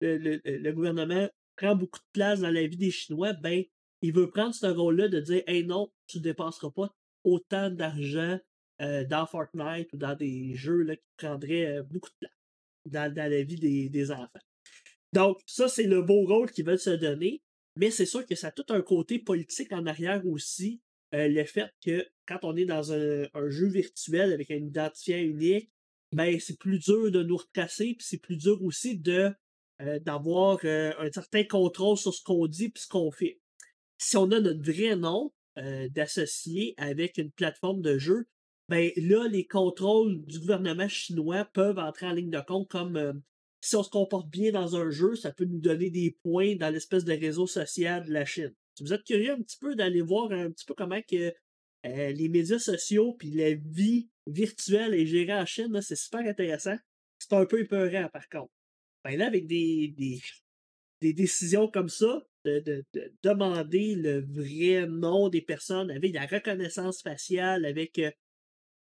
le, 0.00 0.72
gouvernement 0.72 1.28
prend 1.60 1.76
beaucoup 1.76 1.98
de 1.98 2.12
place 2.12 2.40
dans 2.40 2.50
la 2.50 2.66
vie 2.66 2.76
des 2.76 2.90
Chinois, 2.90 3.34
ben, 3.34 3.62
il 4.02 4.12
veut 4.12 4.30
prendre 4.30 4.54
ce 4.54 4.66
rôle-là 4.66 5.08
de 5.08 5.20
dire 5.20 5.42
Hey 5.46 5.64
non, 5.64 5.92
tu 6.06 6.18
ne 6.18 6.22
dépasseras 6.22 6.70
pas 6.70 6.94
autant 7.22 7.70
d'argent 7.70 8.38
euh, 8.80 9.04
dans 9.04 9.26
Fortnite 9.26 9.92
ou 9.92 9.98
dans 9.98 10.14
des 10.14 10.54
jeux 10.54 10.82
là, 10.82 10.96
qui 10.96 11.04
prendraient 11.18 11.66
euh, 11.66 11.82
beaucoup 11.82 12.08
de 12.08 12.16
place 12.20 12.32
dans, 12.86 13.14
la 13.14 13.42
vie 13.42 13.56
des, 13.90 14.10
enfants. 14.10 14.40
Donc, 15.12 15.38
ça, 15.44 15.68
c'est 15.68 15.84
le 15.84 16.00
beau 16.00 16.24
rôle 16.24 16.50
qu'ils 16.50 16.64
veulent 16.64 16.78
se 16.78 16.90
donner, 16.90 17.42
mais 17.76 17.90
c'est 17.90 18.06
sûr 18.06 18.24
que 18.24 18.34
ça 18.34 18.48
a 18.48 18.52
tout 18.52 18.64
un 18.70 18.80
côté 18.80 19.18
politique 19.18 19.72
en 19.72 19.84
arrière 19.84 20.26
aussi. 20.26 20.80
Euh, 21.14 21.28
le 21.28 21.44
fait 21.44 21.70
que 21.84 22.06
quand 22.26 22.38
on 22.42 22.56
est 22.56 22.64
dans 22.64 22.92
un, 22.92 23.26
jeu 23.48 23.68
virtuel 23.68 24.32
avec 24.32 24.50
un 24.50 24.64
identifiant 24.64 25.18
unique, 25.18 25.70
ben 26.12 26.40
c'est 26.40 26.58
plus 26.58 26.78
dur 26.78 27.10
de 27.10 27.22
nous 27.22 27.36
retracer, 27.36 27.94
puis 27.98 28.06
c'est 28.08 28.22
plus 28.22 28.36
dur 28.36 28.62
aussi 28.62 28.98
de 28.98 29.30
d'avoir 30.00 30.58
euh, 30.64 30.92
un 30.98 31.10
certain 31.10 31.44
contrôle 31.44 31.96
sur 31.96 32.14
ce 32.14 32.22
qu'on 32.22 32.46
dit 32.46 32.66
et 32.66 32.78
ce 32.78 32.88
qu'on 32.88 33.10
fait. 33.10 33.40
si 33.98 34.16
on 34.16 34.30
a 34.30 34.40
notre 34.40 34.62
vrai 34.62 34.96
nom 34.96 35.32
euh, 35.58 35.88
d'associé 35.88 36.74
avec 36.76 37.18
une 37.18 37.30
plateforme 37.30 37.82
de 37.82 37.98
jeu, 37.98 38.26
ben 38.68 38.90
là, 38.96 39.26
les 39.26 39.46
contrôles 39.46 40.24
du 40.26 40.38
gouvernement 40.38 40.88
chinois 40.88 41.44
peuvent 41.44 41.78
entrer 41.78 42.06
en 42.06 42.12
ligne 42.12 42.30
de 42.30 42.40
compte 42.40 42.68
comme 42.68 42.96
euh, 42.96 43.12
si 43.60 43.76
on 43.76 43.82
se 43.82 43.90
comporte 43.90 44.30
bien 44.30 44.52
dans 44.52 44.76
un 44.76 44.90
jeu, 44.90 45.16
ça 45.16 45.32
peut 45.32 45.44
nous 45.44 45.60
donner 45.60 45.90
des 45.90 46.16
points 46.22 46.54
dans 46.54 46.72
l'espèce 46.72 47.04
de 47.04 47.12
réseau 47.12 47.46
social 47.46 48.06
de 48.06 48.12
la 48.12 48.24
Chine. 48.24 48.54
Si 48.74 48.84
vous 48.84 48.92
êtes 48.92 49.04
curieux 49.04 49.32
un 49.32 49.42
petit 49.42 49.58
peu 49.58 49.74
d'aller 49.74 50.02
voir 50.02 50.30
un 50.30 50.50
petit 50.50 50.64
peu 50.64 50.74
comment 50.74 51.02
que 51.02 51.34
euh, 51.86 52.12
les 52.12 52.28
médias 52.28 52.58
sociaux 52.58 53.14
puis 53.18 53.30
la 53.32 53.54
vie 53.54 54.08
virtuelle 54.26 54.94
est 54.94 55.06
gérée 55.06 55.34
en 55.34 55.46
Chine, 55.46 55.80
c'est 55.82 55.96
super 55.96 56.20
intéressant. 56.20 56.76
C'est 57.18 57.32
un 57.32 57.46
peu 57.46 57.60
épeurant 57.60 58.08
par 58.08 58.28
contre. 58.28 58.52
Ben 59.04 59.16
là, 59.16 59.26
avec 59.26 59.46
des, 59.46 59.94
des, 61.00 61.12
décisions 61.12 61.68
comme 61.68 61.88
ça, 61.88 62.22
de, 62.44 62.84
demander 63.22 63.94
le 63.94 64.20
vrai 64.20 64.86
nom 64.86 65.28
des 65.28 65.40
personnes 65.40 65.90
avec 65.90 66.12
la 66.12 66.26
reconnaissance 66.26 67.02
faciale, 67.02 67.64
avec 67.64 67.98
euh, 67.98 68.10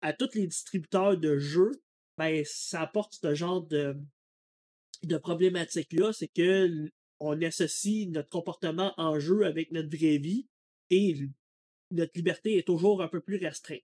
à 0.02 0.14
tous 0.14 0.34
les 0.34 0.48
distributeurs 0.48 1.18
de 1.18 1.38
jeux, 1.38 1.72
ben, 2.18 2.44
ça 2.46 2.82
apporte 2.82 3.14
ce 3.22 3.34
genre 3.36 3.62
de, 3.62 3.96
de 5.04 5.18
problématique-là, 5.18 6.14
c'est 6.14 6.28
que 6.28 6.90
on 7.20 7.42
associe 7.42 8.08
notre 8.10 8.30
comportement 8.30 8.94
en 8.98 9.20
jeu 9.20 9.46
avec 9.46 9.72
notre 9.72 9.96
vraie 9.96 10.18
vie 10.18 10.48
et 10.90 11.16
notre 11.92 12.12
liberté 12.16 12.58
est 12.58 12.68
toujours 12.68 13.02
un 13.02 13.08
peu 13.08 13.22
plus 13.22 13.38
restreinte. 13.38 13.82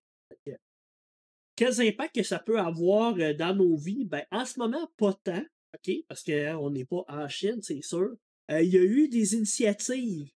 Quels 1.55 1.81
impacts 1.81 2.15
que 2.15 2.23
ça 2.23 2.39
peut 2.39 2.59
avoir 2.59 3.15
euh, 3.19 3.33
dans 3.33 3.55
nos 3.55 3.77
vies? 3.77 4.05
Ben, 4.05 4.23
en 4.31 4.45
ce 4.45 4.59
moment, 4.59 4.91
pas 4.97 5.13
tant, 5.13 5.43
OK? 5.73 5.95
Parce 6.07 6.23
qu'on 6.23 6.67
hein, 6.67 6.71
n'est 6.71 6.85
pas 6.85 7.03
en 7.07 7.27
Chine, 7.27 7.61
c'est 7.61 7.81
sûr. 7.81 8.15
Euh, 8.51 8.61
il 8.61 8.73
y 8.73 8.77
a 8.77 8.83
eu 8.83 9.07
des 9.07 9.35
initiatives 9.35 10.29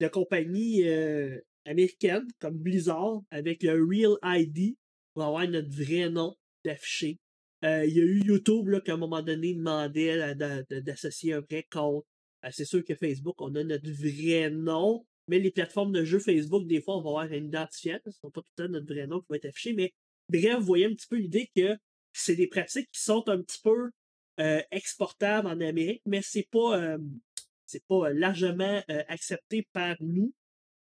de 0.00 0.08
compagnies 0.08 0.86
euh, 0.86 1.40
américaines 1.64 2.28
comme 2.38 2.58
Blizzard 2.58 3.22
avec 3.30 3.62
le 3.62 3.84
Real 3.84 4.16
ID 4.22 4.76
pour 5.14 5.24
avoir 5.24 5.48
notre 5.48 5.70
vrai 5.70 6.10
nom 6.10 6.36
d'affiché. 6.64 7.18
il 7.62 7.92
y 7.92 8.00
a 8.00 8.04
eu 8.04 8.22
YouTube 8.24 8.68
là, 8.68 8.80
qu'à 8.80 8.94
un 8.94 8.98
moment 8.98 9.22
donné 9.22 9.54
demandait 9.54 10.34
d'associer 10.70 11.34
un 11.34 11.40
vrai 11.40 11.66
compte. 11.70 12.04
c'est 12.50 12.64
sûr 12.64 12.84
que 12.84 12.94
Facebook, 12.94 13.40
on 13.40 13.54
a 13.54 13.64
notre 13.64 13.90
vrai 13.90 14.50
nom, 14.50 15.06
mais 15.28 15.38
les 15.38 15.50
plateformes 15.50 15.92
de 15.92 16.04
jeux 16.04 16.18
Facebook, 16.18 16.66
des 16.66 16.82
fois, 16.82 16.98
on 16.98 17.02
va 17.02 17.10
avoir 17.10 17.24
un 17.24 17.44
identifiant. 17.44 17.98
Ce 18.04 18.10
n'est 18.10 18.30
pas 18.30 18.42
tout 18.42 18.50
le 18.58 18.64
temps 18.64 18.72
notre 18.72 18.92
vrai 18.92 19.06
nom 19.06 19.20
qui 19.20 19.26
va 19.30 19.36
être 19.36 19.46
affiché, 19.46 19.72
mais 19.72 19.92
bref, 20.28 20.58
vous 20.58 20.66
voyez 20.66 20.86
un 20.86 20.94
petit 20.94 21.06
peu 21.08 21.16
l'idée 21.16 21.50
que 21.56 21.76
c'est 22.12 22.36
des 22.36 22.46
pratiques 22.46 22.90
qui 22.92 23.00
sont 23.00 23.28
un 23.28 23.40
petit 23.40 23.60
peu 23.62 23.90
euh, 24.40 24.62
exportables 24.70 25.46
en 25.46 25.60
Amérique, 25.60 26.02
mais 26.06 26.22
c'est 26.22 26.48
pas, 26.50 26.78
euh, 26.78 26.98
c'est 27.66 27.84
pas 27.86 28.10
largement 28.10 28.82
euh, 28.90 29.02
accepté 29.08 29.68
par 29.72 29.96
nous. 30.00 30.34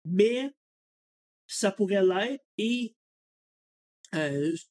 Mais 0.06 0.50
ça 1.48 1.72
pourrait 1.72 2.04
l'être 2.04 2.44
et 2.58 2.96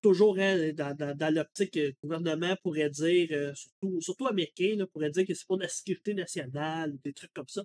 toujours 0.03 0.39
hein, 0.39 0.73
dans, 0.75 0.95
dans, 1.17 1.35
l'optique 1.35 1.77
le 1.77 1.95
gouvernement 2.03 2.57
pourrait 2.63 2.91
dire, 2.91 3.57
surtout, 3.57 4.01
surtout 4.03 4.27
américain, 4.27 4.85
pourrait 4.93 5.11
dire 5.11 5.27
que 5.27 5.33
c'est 5.33 5.47
de 5.49 5.63
la 5.63 5.69
sécurité 5.69 6.13
nationale, 6.13 6.99
des 7.03 7.15
trucs 7.15 7.33
comme 7.33 7.49
ça 7.49 7.63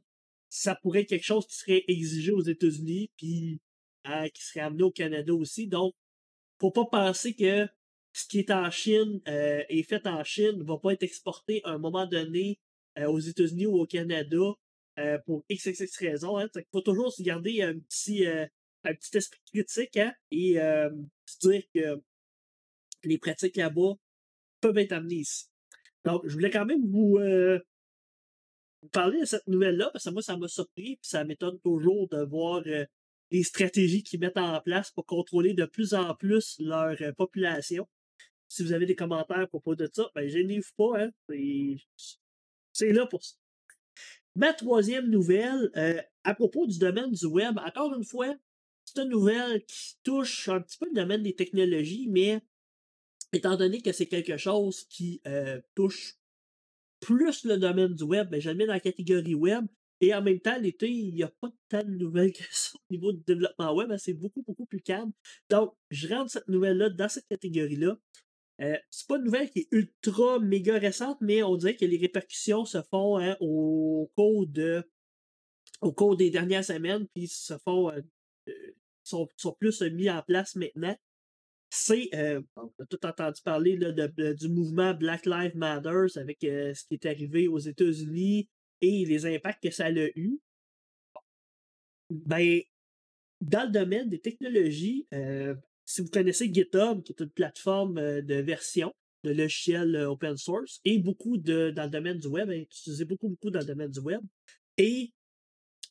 ça 0.55 0.75
pourrait 0.75 1.01
être 1.01 1.09
quelque 1.09 1.25
chose 1.25 1.45
qui 1.47 1.55
serait 1.55 1.83
exigé 1.87 2.31
aux 2.31 2.41
États-Unis, 2.41 3.11
puis 3.17 3.59
qui 4.33 4.41
serait 4.41 4.61
amené 4.61 4.83
au 4.83 4.91
Canada 4.91 5.33
aussi. 5.33 5.67
Donc, 5.67 5.93
faut 6.59 6.71
pas 6.71 6.85
penser 6.85 7.35
que 7.35 7.67
ce 8.15 8.25
qui 8.27 8.39
est 8.39 8.51
en 8.51 8.69
Chine 8.71 9.21
euh, 9.27 9.63
fait 9.87 10.07
en 10.07 10.23
Chine 10.23 10.57
ne 10.57 10.63
va 10.63 10.77
pas 10.77 10.93
être 10.93 11.03
exporté 11.03 11.61
à 11.65 11.71
un 11.71 11.77
moment 11.77 12.05
donné 12.05 12.59
euh, 12.97 13.07
aux 13.07 13.19
États-Unis 13.19 13.65
ou 13.65 13.77
au 13.77 13.85
Canada 13.85 14.53
euh, 14.99 15.17
pour 15.25 15.43
XXX 15.51 15.97
raisons. 15.99 16.37
Hein. 16.37 16.47
Il 16.55 16.63
faut 16.71 16.81
toujours 16.81 17.11
se 17.11 17.21
garder 17.21 17.61
un 17.61 17.77
petit, 17.77 18.25
un 18.25 18.93
petit 18.93 19.17
esprit 19.17 19.41
critique 19.53 19.97
hein, 19.97 20.13
et 20.31 20.53
se 21.25 21.47
dire 21.47 21.63
que 21.73 22.01
les 23.03 23.17
pratiques 23.17 23.57
là-bas 23.57 23.95
peuvent 24.61 24.77
être 24.77 24.93
amenées 24.93 25.15
ici. 25.15 25.45
Donc, 26.05 26.21
je 26.25 26.33
voulais 26.33 26.51
quand 26.51 26.65
même 26.65 26.87
vous, 26.89 27.19
parler 28.91 29.19
de 29.21 29.25
cette 29.25 29.47
nouvelle-là, 29.47 29.89
parce 29.91 30.05
que 30.05 30.09
moi, 30.09 30.21
ça 30.21 30.37
m'a 30.37 30.47
surpris, 30.47 30.97
puis 30.97 31.09
ça 31.09 31.23
m'étonne 31.23 31.59
toujours 31.59 32.07
de 32.09 32.23
voir 32.23 32.63
euh, 32.67 32.85
les 33.31 33.43
stratégies 33.43 34.03
qu'ils 34.03 34.19
mettent 34.19 34.37
en 34.37 34.59
place 34.61 34.91
pour 34.91 35.05
contrôler 35.05 35.53
de 35.53 35.65
plus 35.65 35.93
en 35.93 36.13
plus 36.15 36.55
leur 36.59 36.95
euh, 37.01 37.11
population. 37.13 37.87
Si 38.47 38.63
vous 38.63 38.73
avez 38.73 38.85
des 38.85 38.95
commentaires 38.95 39.39
à 39.39 39.47
propos 39.47 39.75
de 39.75 39.89
ça, 39.91 40.09
ben, 40.15 40.27
gênez-vous 40.27 40.71
pas, 40.77 41.03
hein. 41.03 41.11
C'est 42.73 42.91
là 42.91 43.05
pour 43.05 43.23
ça. 43.23 43.35
Ma 44.35 44.53
troisième 44.53 45.09
nouvelle, 45.09 45.71
euh, 45.77 46.01
à 46.23 46.35
propos 46.35 46.67
du 46.67 46.77
domaine 46.77 47.11
du 47.11 47.25
web, 47.25 47.57
encore 47.59 47.93
une 47.95 48.03
fois, 48.03 48.35
c'est 48.83 49.01
une 49.01 49.09
nouvelle 49.09 49.63
qui 49.65 49.95
touche 50.03 50.49
un 50.49 50.61
petit 50.61 50.77
peu 50.77 50.87
le 50.87 50.93
domaine 50.93 51.23
des 51.23 51.35
technologies, 51.35 52.07
mais 52.09 52.41
étant 53.33 53.55
donné 53.55 53.81
que 53.81 53.91
c'est 53.91 54.07
quelque 54.07 54.37
chose 54.37 54.85
qui 54.89 55.21
touche 55.73 56.17
plus 56.99 57.43
le 57.45 57.57
domaine 57.57 57.93
du 57.93 58.03
web, 58.03 58.29
ben, 58.29 58.41
je 58.41 58.49
le 58.49 58.55
mets 58.55 58.65
dans 58.65 58.73
la 58.73 58.79
catégorie 58.79 59.35
web. 59.35 59.65
Et 60.01 60.13
en 60.13 60.21
même 60.21 60.39
temps, 60.39 60.57
l'été, 60.59 60.89
il 60.89 61.13
n'y 61.13 61.23
a 61.23 61.31
pas 61.39 61.49
tant 61.69 61.83
de 61.83 61.91
nouvelles 61.91 62.33
que 62.33 62.43
ça 62.51 62.77
au 62.77 62.93
niveau 62.93 63.13
du 63.13 63.23
développement 63.25 63.73
web. 63.73 63.91
Hein, 63.91 63.97
c'est 63.97 64.13
beaucoup, 64.13 64.43
beaucoup 64.43 64.65
plus 64.65 64.81
calme. 64.81 65.11
Donc, 65.49 65.73
je 65.89 66.07
rentre 66.07 66.31
cette 66.31 66.47
nouvelle-là 66.47 66.89
dans 66.89 67.07
cette 67.07 67.27
catégorie-là. 67.27 67.97
Euh, 68.61 68.77
c'est 68.89 69.07
pas 69.07 69.17
une 69.17 69.25
nouvelle 69.25 69.49
qui 69.49 69.59
est 69.59 69.67
ultra 69.71 70.39
méga 70.39 70.77
récente, 70.77 71.17
mais 71.21 71.43
on 71.43 71.57
dirait 71.57 71.75
que 71.75 71.85
les 71.85 71.97
répercussions 71.97 72.65
se 72.65 72.81
font 72.83 73.17
hein, 73.17 73.35
au 73.41 74.09
cours 74.15 74.47
de 74.47 74.83
au 75.81 75.91
cours 75.91 76.15
des 76.15 76.29
dernières 76.29 76.63
semaines, 76.63 77.05
puis 77.13 77.27
se 77.27 77.57
font 77.57 77.91
euh, 77.91 78.01
euh, 78.47 78.71
sont, 79.03 79.27
sont, 79.35 79.53
plus 79.59 79.81
mis 79.81 80.09
en 80.09 80.21
place 80.21 80.55
maintenant 80.55 80.95
c'est, 81.75 82.09
euh, 82.13 82.41
on 82.55 82.71
a 82.79 82.85
tout 82.89 83.05
entendu 83.05 83.41
parler 83.43 83.77
de, 83.77 84.33
du 84.33 84.49
mouvement 84.49 84.93
Black 84.93 85.25
Lives 85.25 85.57
Matter 85.57 86.05
avec 86.15 86.37
ce 86.41 86.85
qui 86.85 86.93
est 86.93 87.05
arrivé 87.05 87.47
aux 87.47 87.59
États-Unis 87.59 88.49
et 88.81 89.05
les 89.05 89.25
impacts 89.25 89.61
que 89.63 89.71
ça 89.71 89.87
a 89.87 89.91
eu. 89.91 90.39
Ben, 92.09 92.61
dans 93.41 93.65
le 93.65 93.71
domaine 93.71 94.09
des 94.09 94.19
technologies, 94.19 95.07
euh, 95.13 95.55
si 95.85 96.01
vous 96.01 96.09
connaissez 96.09 96.51
GitHub, 96.53 97.03
qui 97.03 97.13
est 97.13 97.21
une 97.21 97.29
plateforme 97.29 97.95
de 98.21 98.35
version 98.35 98.93
de 99.23 99.31
logiciels 99.31 99.95
open 99.95 100.37
source, 100.37 100.79
et 100.85 100.99
beaucoup 100.99 101.37
de, 101.37 101.71
dans 101.71 101.83
le 101.83 101.89
domaine 101.89 102.17
du 102.17 102.27
web, 102.27 102.49
hein, 102.49 102.59
utilisé 102.59 103.05
beaucoup, 103.05 103.29
beaucoup 103.29 103.49
dans 103.49 103.59
le 103.59 103.65
domaine 103.65 103.91
du 103.91 103.99
web. 103.99 104.21
Et 104.77 105.13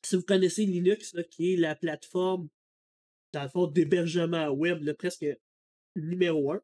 si 0.03 0.17
vous 0.17 0.23
connaissez 0.23 0.67
Linux, 0.67 1.17
qui 1.31 1.55
est 1.55 1.57
la 1.57 1.75
plateforme, 1.75 2.49
dans 3.33 3.43
le 3.43 3.49
fond, 3.49 3.67
d'hébergement 3.67 4.49
web, 4.49 4.93
presque 4.93 5.27
numéro 5.97 6.53
un. 6.53 6.61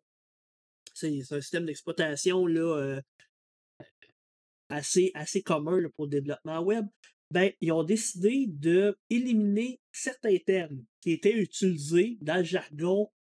C'est 0.95 1.19
un 1.31 1.41
système 1.41 1.67
d'exploitation 1.67 2.47
euh, 2.49 3.01
assez, 4.69 5.11
assez 5.15 5.43
commun 5.43 5.81
pour 5.97 6.07
le 6.07 6.11
développement 6.11 6.61
web. 6.61 6.87
Ben, 7.31 7.53
ils 7.61 7.73
ont 7.73 7.85
décidé 7.85 8.47
de 8.49 8.99
éliminer 9.09 9.81
certains 9.93 10.37
termes 10.39 10.85
qui 11.01 11.13
étaient 11.13 11.37
utilisés 11.37 12.19
dans 12.21 12.39
le 12.39 12.45
jargon, 12.45 13.09
euh, 13.09 13.20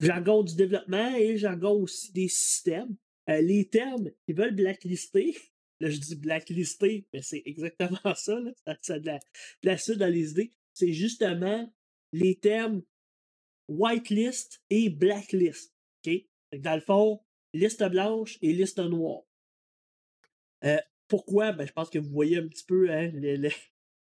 jargon 0.00 0.42
du 0.42 0.54
développement 0.54 1.14
et 1.16 1.36
jargon 1.36 1.82
aussi 1.82 2.12
des 2.12 2.28
systèmes. 2.28 2.96
Euh, 3.28 3.40
les 3.40 3.68
termes 3.68 4.10
qu'ils 4.24 4.36
veulent 4.36 4.54
blacklister, 4.54 5.36
là 5.80 5.90
je 5.90 5.98
dis 5.98 6.16
blacklister, 6.16 7.06
mais 7.12 7.22
c'est 7.22 7.42
exactement 7.44 7.98
ça, 8.14 8.38
là, 8.38 8.76
ça, 8.80 8.98
de 8.98 9.06
la, 9.06 9.18
de 9.18 9.68
la 9.68 9.76
suite 9.76 9.98
dans 9.98 10.12
les 10.12 10.30
idées, 10.30 10.52
c'est 10.72 10.92
justement 10.92 11.70
les 12.12 12.36
termes 12.36 12.82
whitelist 13.68 14.62
et 14.70 14.88
blacklist. 14.88 15.74
OK? 16.06 16.12
Dans 16.58 16.74
le 16.74 16.80
fond, 16.80 17.20
liste 17.52 17.84
blanche 17.84 18.38
et 18.40 18.52
liste 18.52 18.78
noire. 18.78 19.22
Euh, 20.64 20.78
pourquoi? 21.06 21.52
Ben, 21.52 21.66
je 21.66 21.72
pense 21.72 21.90
que 21.90 21.98
vous 21.98 22.10
voyez 22.10 22.38
un 22.38 22.48
petit 22.48 22.64
peu 22.64 22.90
hein, 22.90 23.10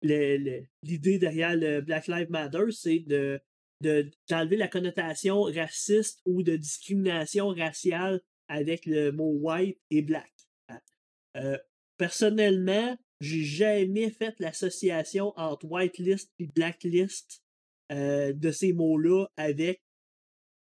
l'idée 0.02 1.18
derrière 1.18 1.56
le 1.56 1.80
Black 1.80 2.06
Lives 2.06 2.30
Matter, 2.30 2.70
c'est 2.70 3.00
de 3.00 3.40
d'enlever 3.80 4.56
la 4.56 4.68
connotation 4.68 5.42
raciste 5.42 6.20
ou 6.26 6.42
de 6.42 6.56
discrimination 6.56 7.49
raciale 7.49 8.20
avec 8.49 8.87
le 8.87 9.12
mot 9.12 9.32
white 9.40 9.78
et 9.90 10.02
black. 10.02 10.32
Euh, 11.37 11.58
personnellement, 11.97 12.97
j'ai 13.20 13.42
jamais 13.42 14.11
fait 14.11 14.35
l'association 14.40 15.32
entre 15.37 15.66
whitelist 15.66 16.32
et 16.38 16.47
blacklist 16.47 17.42
euh, 17.92 18.32
de 18.32 18.50
ces 18.50 18.73
mots-là 18.73 19.26
avec 19.37 19.82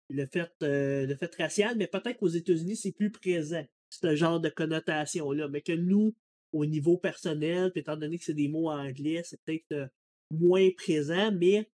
le 0.09 0.25
fait, 0.25 0.51
euh, 0.61 1.05
le 1.05 1.15
fait 1.15 1.33
racial, 1.35 1.75
mais 1.77 1.87
peut-être 1.87 2.17
qu'aux 2.17 2.27
États-Unis, 2.27 2.75
c'est 2.75 2.91
plus 2.91 3.11
présent, 3.11 3.65
ce 3.89 4.15
genre 4.15 4.39
de 4.39 4.49
connotation-là. 4.49 5.47
Mais 5.47 5.61
que 5.61 5.73
nous, 5.73 6.15
au 6.51 6.65
niveau 6.65 6.97
personnel, 6.97 7.71
étant 7.75 7.97
donné 7.97 8.17
que 8.17 8.25
c'est 8.25 8.33
des 8.33 8.47
mots 8.47 8.69
anglais, 8.69 9.21
c'est 9.23 9.41
peut-être 9.43 9.89
moins 10.31 10.69
présent, 10.77 11.31
mais 11.31 11.69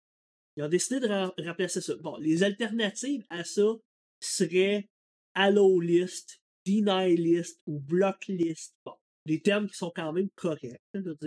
ils 0.58 0.64
ont 0.64 0.68
décidé 0.68 0.98
de 0.98 1.46
remplacer 1.46 1.80
ça. 1.80 1.94
Bon, 1.98 2.16
les 2.16 2.42
alternatives 2.42 3.24
à 3.30 3.44
ça 3.44 3.76
seraient 4.18 4.88
Allo 5.34 5.78
List, 5.78 6.42
Deny 6.66 7.14
List 7.16 7.62
ou 7.66 7.78
Block 7.78 8.26
List. 8.26 8.74
Bon, 8.84 8.94
des 9.24 9.40
termes 9.40 9.68
qui 9.68 9.76
sont 9.76 9.92
quand 9.94 10.12
même 10.12 10.28
corrects. 10.34 10.82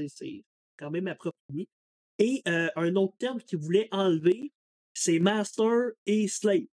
c'est 0.10 0.44
quand 0.78 0.92
même 0.92 1.08
approprié. 1.08 1.70
Et 2.20 2.42
euh, 2.46 2.68
un 2.76 2.94
autre 2.98 3.16
terme 3.20 3.42
qu'il 3.42 3.60
voulait 3.60 3.88
enlever, 3.94 4.52
c'est 4.94 5.20
master 5.20 5.92
et 6.06 6.28
slave. 6.28 6.68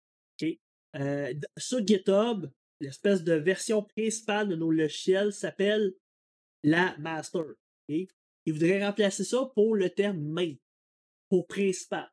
Euh, 0.97 1.35
sur 1.59 1.87
GitHub, 1.87 2.47
l'espèce 2.81 3.23
de 3.23 3.35
version 3.35 3.83
principale 3.83 4.49
de 4.49 4.57
nos 4.57 4.71
logiciels 4.71 5.35
s'appelle 5.35 5.93
la 6.63 6.97
master. 6.97 7.45
Il 7.89 8.09
voudrait 8.47 8.83
remplacer 8.83 9.25
ça 9.25 9.45
pour 9.55 9.77
le 9.77 9.91
terme 9.91 10.23
main, 10.23 10.55
pour 11.29 11.47
principal. 11.47 12.11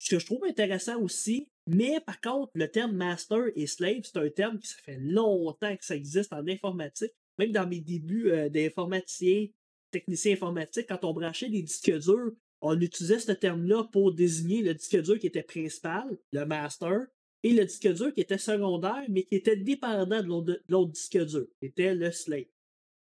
Ce 0.00 0.14
que 0.14 0.18
je 0.18 0.24
trouve 0.24 0.44
intéressant 0.44 0.98
aussi, 1.02 1.50
mais 1.66 2.00
par 2.00 2.20
contre, 2.22 2.50
le 2.54 2.68
terme 2.68 2.92
master 2.92 3.48
et 3.54 3.66
slave, 3.66 4.00
c'est 4.02 4.16
un 4.16 4.30
terme 4.30 4.58
qui 4.58 4.66
ça 4.66 4.76
fait 4.82 4.98
longtemps 4.98 5.76
que 5.76 5.84
ça 5.84 5.94
existe 5.94 6.32
en 6.32 6.46
informatique. 6.48 7.12
Même 7.38 7.52
dans 7.52 7.66
mes 7.66 7.80
débuts 7.80 8.30
euh, 8.30 8.48
d'informaticien, 8.48 9.48
technicien 9.90 10.32
informatique, 10.32 10.86
quand 10.88 11.04
on 11.04 11.12
branchait 11.12 11.50
des 11.50 11.62
disques 11.62 11.98
durs, 11.98 12.32
on 12.62 12.80
utilisait 12.80 13.18
ce 13.18 13.32
terme-là 13.32 13.84
pour 13.92 14.12
désigner 14.14 14.62
le 14.62 14.72
disque 14.72 15.02
dur 15.02 15.18
qui 15.18 15.26
était 15.26 15.42
principal, 15.42 16.18
le 16.32 16.46
master, 16.46 17.06
et 17.42 17.52
le 17.52 17.66
disque 17.66 17.92
dur 17.92 18.14
qui 18.14 18.22
était 18.22 18.38
secondaire, 18.38 19.04
mais 19.10 19.24
qui 19.24 19.34
était 19.34 19.56
dépendant 19.56 20.22
de 20.22 20.62
l'autre 20.68 20.92
disque 20.92 21.18
dur, 21.26 21.46
qui 21.58 21.66
était 21.66 21.94
le 21.94 22.10
slave. 22.10 22.46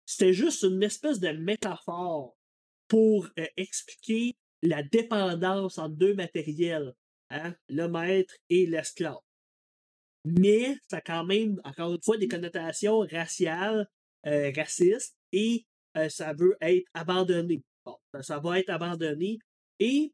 C'était 0.06 0.34
juste 0.34 0.62
une 0.62 0.84
espèce 0.84 1.20
de 1.20 1.30
métaphore 1.30 2.38
pour 2.88 3.30
euh, 3.40 3.46
expliquer 3.58 4.36
la 4.64 4.82
dépendance 4.82 5.78
entre 5.78 5.96
deux 5.96 6.16
matériels, 6.16 6.96
hein, 7.30 7.54
le 7.70 7.88
maître 7.88 8.34
et 8.50 8.66
l'esclave. 8.66 9.20
Mais 10.26 10.78
ça 10.90 10.98
a 10.98 11.02
quand 11.02 11.26
même, 11.26 11.60
encore 11.66 11.94
une 11.94 12.02
fois, 12.02 12.18
des 12.18 12.30
connotations 12.30 13.00
raciales, 13.00 13.88
euh, 14.26 14.52
racistes, 14.56 15.18
et 15.34 15.66
euh, 15.98 16.08
ça 16.08 16.34
veut 16.34 16.56
être 16.62 16.86
abandonné. 16.94 17.62
Bon, 17.86 17.98
ça 18.22 18.40
va 18.40 18.60
être 18.60 18.70
abandonné. 18.70 19.40
Et, 19.80 20.14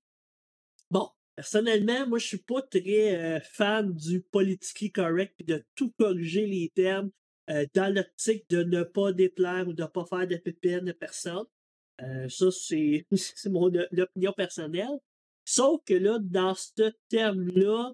bon, 0.89 1.09
personnellement, 1.35 2.07
moi, 2.07 2.17
je 2.17 2.25
suis 2.25 2.37
pas 2.39 2.63
très 2.63 3.15
euh, 3.15 3.39
fan 3.41 3.93
du 3.93 4.21
politically 4.21 4.91
correct 4.91 5.35
puis 5.37 5.45
de 5.45 5.63
tout 5.75 5.91
corriger 5.91 6.47
les 6.47 6.71
termes 6.73 7.11
euh, 7.51 7.65
dans 7.75 7.93
l'optique 7.93 8.49
de 8.49 8.63
ne 8.63 8.83
pas 8.83 9.11
déplaire 9.13 9.67
ou 9.67 9.73
de 9.73 9.83
ne 9.83 9.87
pas 9.87 10.05
faire 10.05 10.27
de 10.27 10.37
pépines 10.37 10.89
à 10.89 10.93
personne. 10.93 11.45
Ça, 12.29 12.51
c'est 12.51 13.05
mon 13.49 13.71
opinion 13.97 14.33
personnelle. 14.33 14.99
Sauf 15.45 15.81
que 15.85 15.93
là, 15.93 16.19
dans 16.19 16.53
ce 16.53 16.91
terme-là, 17.09 17.93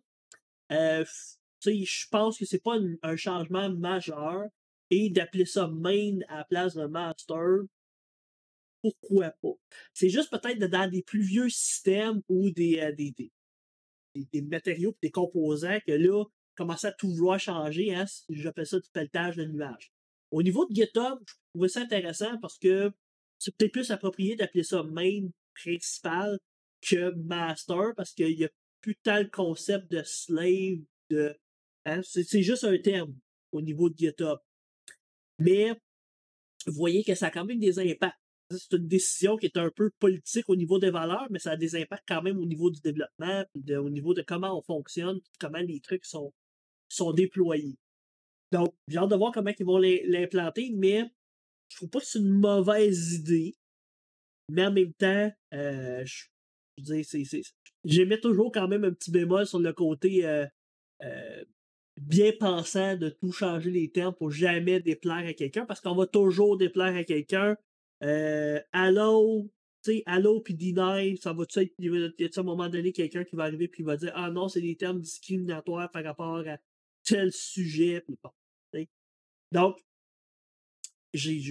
je 0.70 2.08
pense 2.10 2.38
que 2.38 2.46
c'est 2.46 2.64
pas 2.64 2.78
un, 3.02 3.16
changement 3.16 3.70
majeur. 3.70 4.46
Et 4.92 5.10
d'appeler 5.10 5.46
ça 5.46 5.68
main 5.68 6.20
à 6.28 6.38
la 6.38 6.44
place 6.44 6.76
de 6.76 6.86
master, 6.86 7.64
pourquoi 8.82 9.32
pas? 9.42 9.54
C'est 9.94 10.10
juste 10.10 10.30
peut-être 10.30 10.60
dans 10.60 10.88
des 10.88 11.02
plus 11.02 11.22
vieux 11.22 11.50
systèmes 11.50 12.22
ou 12.30 12.52
des, 12.52 12.80
euh, 12.80 12.92
des, 12.92 13.14
des, 14.16 14.42
matériaux 14.44 14.96
des 15.02 15.10
composants 15.10 15.80
que 15.88 15.92
là, 15.92 16.24
commence 16.56 16.86
à 16.86 16.92
tout 16.92 17.10
vouloir 17.10 17.40
changer, 17.40 17.96
hein, 17.96 18.06
j'appelle 18.30 18.68
ça 18.68 18.80
du 18.80 18.90
pelletage 18.92 19.38
de 19.38 19.46
nuages. 19.46 19.92
Au 20.30 20.44
niveau 20.44 20.68
de 20.68 20.76
GitHub, 20.76 21.18
je 21.28 21.34
trouvais 21.54 21.70
ça 21.70 21.82
intéressant 21.82 22.38
parce 22.40 22.60
que 22.60 22.92
c'est 23.40 23.56
peut-être 23.56 23.72
plus 23.72 23.92
approprié 23.92 24.36
d'appeler 24.36 24.64
ça 24.64 24.84
main 24.84 25.28
principal 25.54 26.40
que 26.82 27.12
master 27.16 27.94
parce 27.96 28.14
qu'il 28.14 28.36
n'y 28.36 28.46
a 28.46 28.50
plus 28.82 28.96
tant 28.98 29.20
le 29.20 29.30
concept 29.30 29.92
de 29.92 30.04
slave, 30.04 30.80
de. 31.10 31.36
Hein, 31.86 32.02
c'est 32.04 32.42
juste 32.42 32.64
un 32.64 32.78
terme 32.78 33.16
au 33.52 33.62
niveau 33.62 33.90
de 33.90 33.98
GitHub. 33.98 34.40
Mais 35.40 35.72
vous 36.66 36.74
voyez 36.74 37.04
que 37.04 37.16
ça 37.16 37.28
a 37.28 37.32
quand 37.32 37.46
même 37.46 37.60
des 37.60 37.80
impacts 37.80 38.18
c'est 38.52 38.74
une 38.74 38.88
décision 38.88 39.38
qui 39.38 39.48
est 39.48 39.58
un 39.58 39.70
peu 39.76 39.90
politique 40.00 40.50
au 40.50 40.56
niveau 40.56 40.80
des 40.80 40.92
valeurs, 40.92 41.28
mais 41.30 41.40
ça 41.40 41.52
a 41.52 41.58
des 41.58 41.76
impacts 41.76 42.08
quand 42.08 42.22
même 42.22 42.38
au 42.38 42.46
niveau 42.46 42.70
du 42.70 42.80
développement, 42.80 43.44
au 43.56 43.90
niveau 43.90 44.14
de 44.14 44.22
comment 44.22 44.58
on 44.58 44.62
fonctionne, 44.62 45.20
comment 45.40 45.60
les 45.60 45.80
trucs 45.80 46.06
sont, 46.06 46.34
sont 46.88 47.12
déployés. 47.14 47.78
Donc, 48.52 48.76
j'ai 48.88 48.98
hâte 48.98 49.10
de 49.10 49.16
voir 49.16 49.32
comment 49.32 49.52
ils 49.58 49.66
vont 49.66 49.80
l'implanter, 49.80 50.72
mais 50.76 51.04
je 51.70 51.78
trouve 51.78 51.90
pas 51.90 52.00
que 52.00 52.06
c'est 52.06 52.20
une 52.20 52.40
mauvaise 52.40 53.14
idée. 53.14 53.56
Mais 54.50 54.66
en 54.66 54.72
même 54.72 54.94
temps, 54.94 55.32
euh, 55.54 56.06
je, 56.06 56.26
je 56.78 57.42
j'émets 57.84 58.20
toujours 58.20 58.52
quand 58.52 58.68
même 58.68 58.84
un 58.84 58.92
petit 58.92 59.12
bémol 59.12 59.46
sur 59.46 59.60
le 59.60 59.74
côté 59.74 60.26
euh, 60.26 60.46
euh, 61.04 61.44
bien 62.00 62.32
pensant 62.40 62.96
de 62.98 63.10
tout 63.10 63.32
changer 63.32 63.72
les 63.72 63.90
termes 63.92 64.14
pour 64.14 64.32
jamais 64.32 64.80
déplaire 64.80 65.26
à 65.26 65.34
quelqu'un, 65.34 65.66
parce 65.66 65.82
qu'on 65.82 65.96
va 65.96 66.06
toujours 66.06 66.58
déplaire 66.58 66.96
à 66.96 67.04
quelqu'un 67.04 67.58
euh, 68.04 68.60
Allo, 68.74 69.50
tu 69.84 69.92
sais, 69.92 70.04
Allo 70.06 70.42
puis 70.42 70.56
Deny, 70.56 71.18
ça 71.18 71.34
va-tu 71.34 71.60
être, 71.60 71.74
il 71.80 71.86
y 71.86 72.26
a 72.26 72.28
à 72.28 72.40
un 72.40 72.44
moment 72.44 72.70
donné 72.70 72.92
quelqu'un 72.92 73.24
qui 73.24 73.36
va 73.36 73.44
arriver 73.44 73.68
puis 73.68 73.84
il 73.84 73.86
va 73.86 73.98
dire 73.98 74.12
Ah 74.16 74.30
non, 74.30 74.48
c'est 74.48 74.62
des 74.62 74.76
termes 74.76 75.00
discriminatoires 75.00 75.90
par 75.92 76.04
rapport 76.04 76.44
à 76.48 76.58
tel 77.04 77.32
sujet. 77.32 78.04
Donc, 79.52 79.80
j'ai 81.16 81.42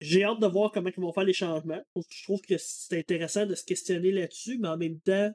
j'ai 0.00 0.24
hâte 0.24 0.40
de 0.40 0.46
voir 0.46 0.72
comment 0.72 0.90
ils 0.94 1.00
vont 1.00 1.12
faire 1.12 1.24
les 1.24 1.32
changements. 1.32 1.82
Je 2.10 2.22
trouve 2.24 2.40
que 2.42 2.56
c'est 2.58 2.98
intéressant 2.98 3.46
de 3.46 3.54
se 3.54 3.64
questionner 3.64 4.12
là-dessus, 4.12 4.58
mais 4.58 4.68
en 4.68 4.76
même 4.76 5.00
temps, 5.00 5.32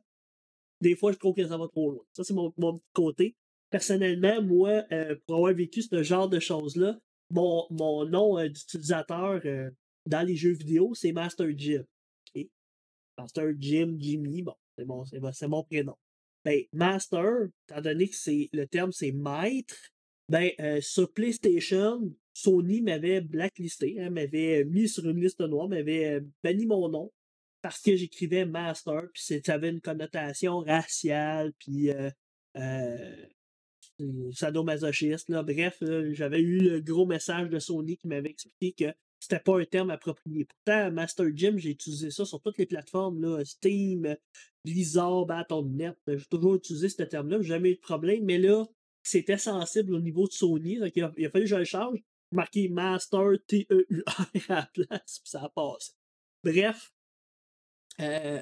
des 0.82 0.96
fois, 0.96 1.12
je 1.12 1.18
trouve 1.18 1.36
que 1.36 1.48
ça 1.48 1.58
va 1.58 1.68
trop 1.68 1.92
loin. 1.92 2.04
Ça, 2.14 2.24
c'est 2.24 2.34
mon, 2.34 2.54
mon 2.58 2.82
côté. 2.94 3.36
Personnellement, 3.70 4.42
moi, 4.42 4.84
euh, 4.92 5.16
pour 5.26 5.38
avoir 5.38 5.54
vécu 5.54 5.82
ce 5.82 6.04
genre 6.04 6.28
de 6.28 6.40
choses-là, 6.40 7.00
mon, 7.30 7.66
mon 7.70 8.06
nom 8.06 8.38
euh, 8.38 8.50
d'utilisateur 8.50 9.42
euh, 9.46 9.70
dans 10.06 10.26
les 10.26 10.36
jeux 10.36 10.54
vidéo, 10.54 10.94
c'est 10.94 11.12
Master 11.12 11.48
Jim. 11.56 11.84
Master 13.18 13.52
Jim, 13.60 13.96
Jimmy, 14.00 14.42
bon, 14.42 14.56
c'est 14.76 14.86
mon, 14.86 15.04
mon 15.50 15.64
prénom. 15.64 15.96
Ben, 16.44 16.64
Master, 16.72 17.50
étant 17.70 17.82
donné 17.82 18.08
que 18.08 18.16
le 18.58 18.66
terme 18.66 18.92
c'est 18.92 19.12
maître, 19.12 19.76
ben, 20.28 20.52
sur 20.82 21.12
PlayStation, 21.12 22.02
Sony 22.34 22.82
m'avait 22.82 23.22
blacklisté, 23.22 24.00
hein, 24.00 24.10
m'avait 24.10 24.64
mis 24.64 24.88
sur 24.88 25.08
une 25.08 25.20
liste 25.20 25.42
noire, 25.42 25.68
m'avait 25.68 26.22
banni 26.44 26.66
mon 26.66 26.90
nom 26.90 27.12
parce 27.62 27.80
que 27.80 27.96
j'écrivais 27.96 28.46
Master, 28.46 29.04
puis 29.14 29.42
ça 29.44 29.54
avait 29.54 29.70
une 29.70 29.82
connotation 29.82 30.60
raciale, 30.60 31.54
puis 31.60 31.92
sadomasochiste. 34.34 35.30
Là. 35.30 35.44
Bref, 35.44 35.84
j'avais 36.12 36.42
eu 36.42 36.60
le 36.60 36.82
gros 36.82 37.06
message 37.06 37.50
de 37.50 37.60
Sony 37.60 37.98
qui 37.98 38.08
m'avait 38.08 38.32
expliqué 38.32 38.74
que 38.74 38.94
c'était 39.20 39.40
pas 39.40 39.60
un 39.60 39.66
terme 39.66 39.92
approprié. 39.92 40.46
Pourtant, 40.46 40.92
Master 40.92 41.28
Gym, 41.34 41.58
j'ai 41.60 41.72
utilisé 41.72 42.10
ça 42.10 42.26
sur 42.26 42.42
toutes 42.42 42.58
les 42.58 42.66
plateformes, 42.66 43.22
là, 43.22 43.46
Steam, 43.46 44.16
Blizzard, 44.66 45.28
Battle.net. 45.28 45.96
J'ai 46.08 46.26
toujours 46.26 46.56
utilisé 46.56 46.90
ce 46.90 47.04
terme-là, 47.04 47.42
j'ai 47.42 47.50
jamais 47.50 47.72
eu 47.72 47.76
de 47.76 47.82
problème, 47.82 48.26
mais 48.26 48.40
là, 48.40 48.66
c'était 49.04 49.38
sensible 49.38 49.94
au 49.94 50.00
niveau 50.00 50.28
de 50.28 50.34
Sony. 50.34 50.80
Donc 50.80 50.92
il, 50.96 51.04
a, 51.04 51.30
fallu 51.30 51.44
que 51.44 51.46
je 51.46 51.56
le 51.56 51.66
change. 51.66 52.00
Marqué 52.32 52.70
Master 52.70 53.34
T-E-U-R 53.48 54.22
à 54.50 54.56
la 54.56 54.70
place, 54.74 55.20
puis 55.20 55.30
ça 55.30 55.44
a 55.44 55.50
passé. 55.50 55.94
Bref, 56.44 56.94
euh, 58.00 58.42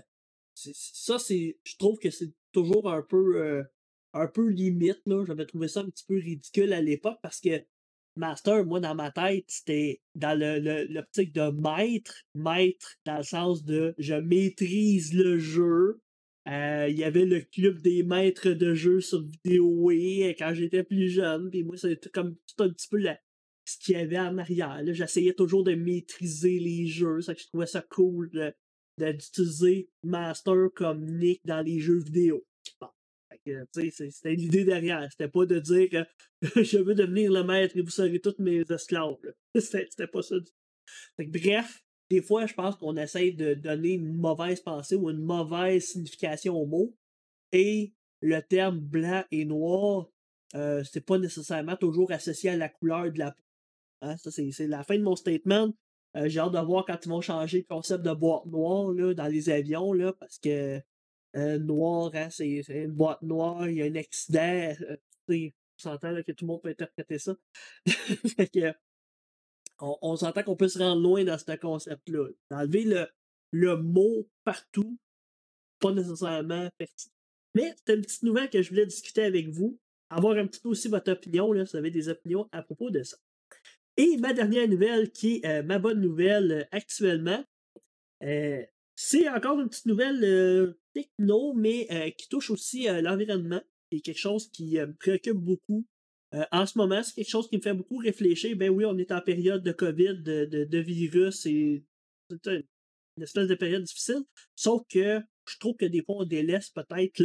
ça, 0.53 1.19
c'est. 1.19 1.57
Je 1.63 1.77
trouve 1.77 1.99
que 1.99 2.09
c'est 2.09 2.33
toujours 2.51 2.91
un 2.91 3.01
peu 3.01 3.37
euh, 3.37 3.63
un 4.13 4.27
peu 4.27 4.47
limite, 4.47 5.01
là. 5.05 5.23
J'avais 5.25 5.45
trouvé 5.45 5.67
ça 5.67 5.81
un 5.81 5.89
petit 5.89 6.05
peu 6.05 6.15
ridicule 6.15 6.73
à 6.73 6.81
l'époque 6.81 7.19
parce 7.21 7.39
que 7.39 7.63
Master, 8.15 8.65
moi, 8.65 8.79
dans 8.79 8.95
ma 8.95 9.11
tête, 9.11 9.45
c'était 9.47 10.01
dans 10.15 10.37
l'optique 10.37 11.35
le, 11.35 11.51
de 11.51 11.61
maître, 11.61 12.23
maître 12.35 12.97
dans 13.05 13.17
le 13.17 13.23
sens 13.23 13.63
de 13.63 13.95
je 13.97 14.15
maîtrise 14.15 15.13
le 15.13 15.39
jeu. 15.39 16.01
Euh, 16.47 16.87
il 16.89 16.97
y 16.97 17.03
avait 17.03 17.25
le 17.25 17.41
club 17.41 17.81
des 17.81 18.03
maîtres 18.03 18.49
de 18.49 18.73
jeu 18.73 19.01
sur 19.01 19.21
vidéo 19.21 19.89
quand 20.37 20.53
j'étais 20.53 20.83
plus 20.83 21.09
jeune. 21.09 21.49
Puis 21.49 21.63
moi, 21.63 21.77
c'était 21.77 22.09
comme 22.09 22.35
tout 22.35 22.63
un 22.63 22.69
petit 22.69 22.87
peu 22.87 22.97
ce 23.69 23.77
qu'il 23.77 23.95
y 23.95 23.97
avait 23.97 24.19
en 24.19 24.37
arrière. 24.37 24.81
J'essayais 24.87 25.33
toujours 25.33 25.63
de 25.63 25.75
maîtriser 25.75 26.59
les 26.59 26.87
jeux. 26.87 27.21
Ça 27.21 27.35
que 27.35 27.41
je 27.41 27.47
trouvais 27.47 27.67
ça 27.67 27.81
cool 27.81 28.29
d'utiliser 28.97 29.89
Master 30.03 30.69
comme 30.75 31.05
Nick 31.05 31.41
dans 31.45 31.61
les 31.61 31.79
jeux 31.79 31.99
vidéo. 31.99 32.45
C'était 33.45 34.35
l'idée 34.35 34.65
derrière. 34.65 35.07
C'était 35.11 35.29
pas 35.29 35.45
de 35.45 35.59
dire 35.59 35.89
que 35.89 36.05
je 36.63 36.77
veux 36.77 36.95
devenir 36.95 37.31
le 37.31 37.43
maître 37.43 37.77
et 37.77 37.81
vous 37.81 37.89
serez 37.89 38.19
tous 38.19 38.35
mes 38.39 38.63
esclaves. 38.69 39.15
C'était 39.55 40.07
pas 40.07 40.21
ça 40.21 40.35
bref, 41.19 41.83
des 42.09 42.21
fois, 42.21 42.45
je 42.45 42.53
pense 42.53 42.75
qu'on 42.75 42.97
essaie 42.97 43.31
de 43.31 43.53
donner 43.53 43.93
une 43.93 44.13
mauvaise 44.13 44.61
pensée 44.61 44.95
ou 44.95 45.09
une 45.09 45.23
mauvaise 45.23 45.85
signification 45.85 46.55
au 46.55 46.65
mot. 46.65 46.95
Et 47.51 47.93
le 48.21 48.41
terme 48.41 48.79
blanc 48.79 49.23
et 49.31 49.45
noir, 49.45 50.09
euh, 50.55 50.83
c'est 50.83 51.05
pas 51.05 51.19
nécessairement 51.19 51.75
toujours 51.75 52.11
associé 52.11 52.49
à 52.49 52.57
la 52.57 52.69
couleur 52.69 53.11
de 53.11 53.19
la 53.19 53.31
peau. 53.31 53.43
Hein. 54.01 54.17
Ça, 54.17 54.31
c'est 54.31 54.67
la 54.67 54.83
fin 54.83 54.97
de 54.97 55.03
mon 55.03 55.15
statement. 55.15 55.73
Euh, 56.15 56.27
j'ai 56.27 56.39
hâte 56.39 56.53
de 56.53 56.59
voir 56.59 56.85
quand 56.85 56.97
ils 57.05 57.09
vont 57.09 57.21
changer 57.21 57.59
le 57.59 57.65
concept 57.75 58.03
de 58.03 58.13
boîte 58.13 58.45
noire 58.45 58.91
là, 58.91 59.13
dans 59.13 59.27
les 59.27 59.49
avions, 59.49 59.93
là, 59.93 60.13
parce 60.13 60.39
que 60.39 60.81
euh, 61.35 61.59
noir, 61.59 62.11
hein, 62.15 62.29
c'est 62.31 62.63
une 62.67 62.91
boîte 62.91 63.21
noire, 63.21 63.69
il 63.69 63.77
y 63.77 63.81
a 63.83 63.85
un 63.85 63.95
accident. 63.95 64.73
Euh, 64.81 64.97
on 65.29 65.51
s'entend 65.77 66.15
que 66.23 66.31
tout 66.31 66.45
le 66.45 66.47
monde 66.47 66.61
peut 66.61 66.69
interpréter 66.69 67.19
ça. 67.19 67.35
on, 69.79 70.15
s'entend 70.15 70.43
qu'on 70.43 70.55
peut 70.55 70.67
se 70.67 70.79
rendre 70.79 71.01
loin 71.01 71.23
dans 71.23 71.37
ce 71.37 71.55
concept-là. 71.55 72.27
D'enlever 72.49 72.83
le 72.83 73.07
le 73.51 73.77
mot 73.77 74.27
partout, 74.43 74.97
pas 75.79 75.91
nécessairement 75.91 76.69
pertinent. 76.77 77.13
Mais 77.55 77.73
c'est 77.75 77.95
une 77.95 78.01
petite 78.01 78.23
nouvelle 78.23 78.49
que 78.49 78.61
je 78.61 78.69
voulais 78.69 78.85
discuter 78.85 79.23
avec 79.23 79.47
vous, 79.49 79.79
avoir 80.09 80.37
un 80.37 80.45
petit 80.47 80.59
peu 80.59 80.69
aussi 80.69 80.87
votre 80.87 81.11
opinion, 81.11 81.51
là, 81.51 81.65
si 81.65 81.71
vous 81.71 81.77
avez 81.77 81.91
des 81.91 82.09
opinions 82.09 82.47
à 82.51 82.61
propos 82.61 82.89
de 82.89 83.03
ça. 83.03 83.17
Et 83.99 84.15
ma 84.15 84.31
dernière 84.31 84.65
nouvelle, 84.69 85.11
qui 85.11 85.41
est 85.43 85.45
euh, 85.45 85.61
ma 85.61 85.77
bonne 85.77 85.99
nouvelle 85.99 86.51
euh, 86.53 86.63
actuellement, 86.71 87.43
euh, 88.23 88.63
c'est 88.95 89.27
encore 89.27 89.59
une 89.59 89.67
petite 89.67 89.87
nouvelle 89.87 90.73
techno, 90.93 91.53
mais 91.53 92.15
qui 92.17 92.29
touche 92.29 92.49
aussi 92.49 92.83
l'environnement. 92.83 93.61
C'est 93.91 93.99
quelque 93.99 94.17
chose 94.17 94.49
qui 94.51 94.77
me 94.77 94.93
préoccupe 94.93 95.37
beaucoup. 95.37 95.85
en 96.33 96.65
ce 96.65 96.77
moment, 96.77 97.01
c'est 97.01 97.13
quelque 97.13 97.29
chose 97.29 97.49
qui 97.49 97.57
me 97.57 97.61
fait 97.61 97.73
beaucoup 97.73 97.97
réfléchir. 97.97 98.57
Ben 98.57 98.69
oui, 98.69 98.83
on 98.83 98.97
est 98.97 99.13
en 99.13 99.21
période 99.21 99.63
de 99.63 99.71
COVID, 99.71 100.21
de, 100.23 100.77
virus, 100.79 101.45
et 101.45 101.85
c'est 102.43 102.65
une 103.15 103.23
espèce 103.23 103.47
de 103.47 103.55
période 103.55 103.83
difficile. 103.83 104.23
Sauf 104.53 104.81
que 104.89 105.21
je 105.47 105.57
trouve 105.59 105.77
que 105.77 105.85
des 105.85 106.03
fois, 106.03 106.17
on 106.19 106.25
délaisse 106.25 106.69
peut-être 106.69 107.23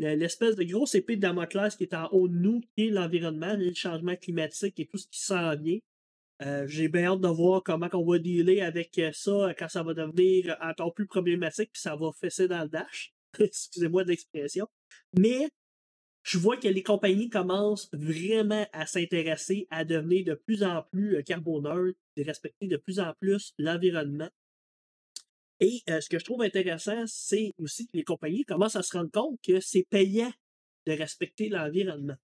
l'espèce 0.00 0.56
de 0.56 0.64
grosse 0.64 0.94
épée 0.94 1.16
de 1.16 1.20
Damoclès 1.20 1.76
qui 1.76 1.84
est 1.84 1.94
en 1.94 2.08
haut 2.12 2.28
de 2.28 2.34
nous, 2.34 2.60
qui 2.74 2.86
est 2.86 2.90
l'environnement, 2.90 3.54
le 3.56 3.72
changement 3.74 4.16
climatique 4.16 4.78
et 4.80 4.86
tout 4.86 4.98
ce 4.98 5.06
qui 5.08 5.20
s'en 5.20 5.54
vient. 5.56 5.78
Euh, 6.42 6.66
j'ai 6.66 6.88
bien 6.88 7.12
hâte 7.12 7.20
de 7.20 7.28
voir 7.28 7.62
comment 7.62 7.88
on 7.92 8.10
va 8.10 8.18
dealer 8.18 8.62
avec 8.62 8.98
euh, 8.98 9.10
ça 9.12 9.54
quand 9.58 9.68
ça 9.68 9.82
va 9.82 9.92
devenir 9.92 10.56
encore 10.62 10.94
plus 10.94 11.06
problématique 11.06 11.70
puis 11.72 11.82
ça 11.82 11.96
va 11.96 12.10
fesser 12.18 12.48
dans 12.48 12.62
le 12.62 12.68
dash. 12.68 13.12
Excusez-moi 13.38 14.04
de 14.04 14.08
l'expression. 14.08 14.66
Mais 15.18 15.50
je 16.22 16.38
vois 16.38 16.56
que 16.56 16.68
les 16.68 16.82
compagnies 16.82 17.28
commencent 17.28 17.90
vraiment 17.92 18.66
à 18.72 18.86
s'intéresser 18.86 19.66
à 19.70 19.84
devenir 19.84 20.24
de 20.24 20.34
plus 20.34 20.62
en 20.62 20.82
plus 20.90 21.16
euh, 21.16 21.22
carboneutres, 21.22 21.98
de 22.16 22.24
respecter 22.24 22.68
de 22.68 22.78
plus 22.78 23.00
en 23.00 23.12
plus 23.20 23.52
l'environnement. 23.58 24.30
Et 25.60 25.82
ce 25.86 26.08
que 26.08 26.18
je 26.18 26.24
trouve 26.24 26.42
intéressant, 26.42 27.04
c'est 27.06 27.52
aussi 27.58 27.86
que 27.86 27.96
les 27.96 28.04
compagnies 28.04 28.44
commencent 28.44 28.76
à 28.76 28.82
se 28.82 28.96
rendre 28.96 29.10
compte 29.10 29.38
que 29.46 29.60
c'est 29.60 29.86
payant 29.88 30.32
de 30.86 30.92
respecter 30.92 31.48
l'environnement. 31.48 32.16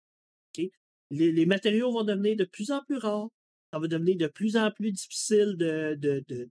Les, 1.11 1.46
matériaux 1.46 1.92
vont 1.92 2.03
devenir 2.03 2.37
de 2.37 2.44
plus 2.44 2.70
en 2.70 2.83
plus 2.83 2.96
rares. 2.96 3.29
Ça 3.72 3.79
va 3.79 3.87
devenir 3.87 4.16
de 4.16 4.27
plus 4.27 4.57
en 4.57 4.70
plus 4.70 4.90
difficile 4.90 5.57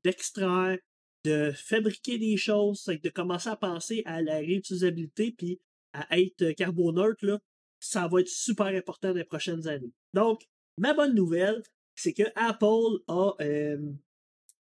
d'extraire, 0.03 0.77
de, 1.23 1.47
de, 1.47 1.51
fabriquer 1.51 2.19
des 2.19 2.37
choses, 2.37 2.85
de 2.85 3.09
commencer 3.09 3.49
à 3.49 3.55
penser 3.55 4.03
à 4.05 4.21
la 4.21 4.37
réutilisabilité 4.37 5.33
puis 5.35 5.59
à 5.93 6.19
être 6.19 6.51
carboneutre, 6.51 7.25
là, 7.25 7.39
ça 7.79 8.07
va 8.07 8.21
être 8.21 8.29
super 8.29 8.67
important 8.67 9.09
dans 9.09 9.15
les 9.15 9.23
prochaines 9.23 9.67
années. 9.67 9.93
Donc, 10.13 10.45
ma 10.77 10.93
bonne 10.93 11.15
nouvelle, 11.15 11.61
c'est 11.95 12.13
que 12.13 12.23
Apple 12.35 13.01
a 13.07 13.35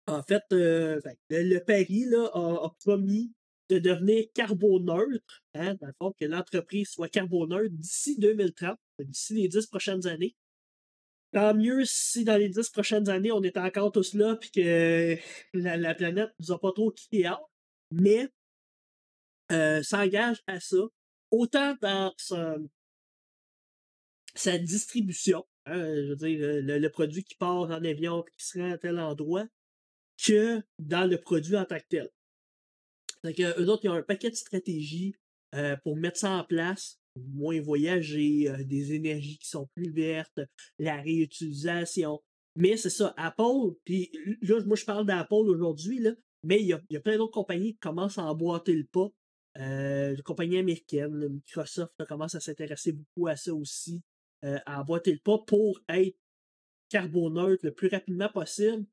en 0.07 0.23
fait, 0.23 0.43
euh, 0.51 0.99
ben, 1.03 1.15
le, 1.29 1.59
pari 1.59 2.05
là, 2.05 2.29
a, 2.33 2.69
promis 2.81 3.33
de 3.69 3.79
devenir 3.79 4.25
carboneutre, 4.33 5.43
hein, 5.55 5.75
dans 5.81 5.87
le 5.87 5.93
fond, 5.97 6.13
que 6.19 6.25
l'entreprise 6.25 6.89
soit 6.89 7.09
carboneutre 7.09 7.71
d'ici 7.71 8.17
2030, 8.19 8.77
d'ici 8.99 9.33
les 9.33 9.47
dix 9.47 9.65
prochaines 9.65 10.05
années. 10.05 10.35
Tant 11.31 11.55
mieux 11.55 11.83
si 11.85 12.23
dans 12.23 12.37
les 12.37 12.49
dix 12.49 12.69
prochaines 12.69 13.09
années, 13.09 13.31
on 13.31 13.41
est 13.41 13.57
encore 13.57 13.91
tous 13.91 14.13
là 14.13 14.35
puis 14.35 14.51
que 14.51 15.17
la, 15.53 15.95
planète 15.95 16.29
nous 16.39 16.51
a 16.51 16.59
pas 16.59 16.71
trop 16.71 16.91
quitté 16.91 17.27
mais 17.91 18.29
euh, 19.51 19.83
s'engage 19.83 20.41
à 20.47 20.59
ça, 20.59 20.77
autant 21.31 21.75
dans 21.81 22.13
sa, 24.35 24.57
distribution, 24.57 25.45
hein, 25.65 25.75
je 25.75 26.09
veux 26.09 26.15
dire, 26.15 26.39
le, 26.39 26.79
le, 26.79 26.89
produit 26.89 27.23
qui 27.23 27.35
part 27.35 27.55
en 27.55 27.83
avion 27.83 28.23
qui 28.23 28.45
se 28.45 28.59
rend 28.59 28.71
à 28.71 28.77
tel 28.77 28.99
endroit, 28.99 29.45
que 30.25 30.61
dans 30.79 31.05
le 31.09 31.19
produit 31.19 31.55
en 31.55 31.65
tant 31.65 31.77
que 31.77 31.88
tel. 31.89 32.09
eux 33.23 33.69
autres, 33.69 33.85
ils 33.85 33.89
ont 33.89 33.93
un 33.93 34.03
paquet 34.03 34.29
de 34.29 34.35
stratégies 34.35 35.15
euh, 35.53 35.75
pour 35.83 35.95
mettre 35.95 36.17
ça 36.17 36.31
en 36.31 36.43
place, 36.43 36.99
moins 37.15 37.61
voyager, 37.61 38.49
euh, 38.49 38.63
des 38.63 38.93
énergies 38.93 39.38
qui 39.38 39.47
sont 39.47 39.69
plus 39.75 39.91
vertes, 39.91 40.39
la 40.79 41.01
réutilisation. 41.01 42.21
Mais 42.55 42.77
c'est 42.77 42.89
ça, 42.89 43.13
Apple, 43.17 43.75
puis 43.83 44.11
là, 44.41 44.61
moi 44.65 44.75
je 44.75 44.85
parle 44.85 45.05
d'Apple 45.05 45.33
aujourd'hui, 45.33 45.99
là, 45.99 46.11
mais 46.43 46.61
il 46.61 46.67
y 46.67 46.73
a, 46.73 46.99
plein 46.99 47.17
d'autres 47.17 47.33
compagnies 47.33 47.73
qui 47.73 47.79
commencent 47.79 48.17
à 48.17 48.23
emboîter 48.23 48.73
le 48.73 48.85
pas. 48.85 49.09
Euh, 49.57 50.15
compagnies 50.23 50.59
américaines, 50.59 51.27
Microsoft 51.29 51.93
commence 52.07 52.35
à 52.35 52.39
s'intéresser 52.39 52.91
beaucoup 52.91 53.27
à 53.27 53.35
ça 53.35 53.53
aussi, 53.53 54.01
euh, 54.43 54.59
à 54.65 54.81
emboîter 54.81 55.11
le 55.11 55.19
pas 55.19 55.39
pour 55.39 55.79
être 55.89 56.17
carboneutre 56.89 57.65
le 57.65 57.73
plus 57.73 57.88
rapidement 57.88 58.29
possible 58.29 58.85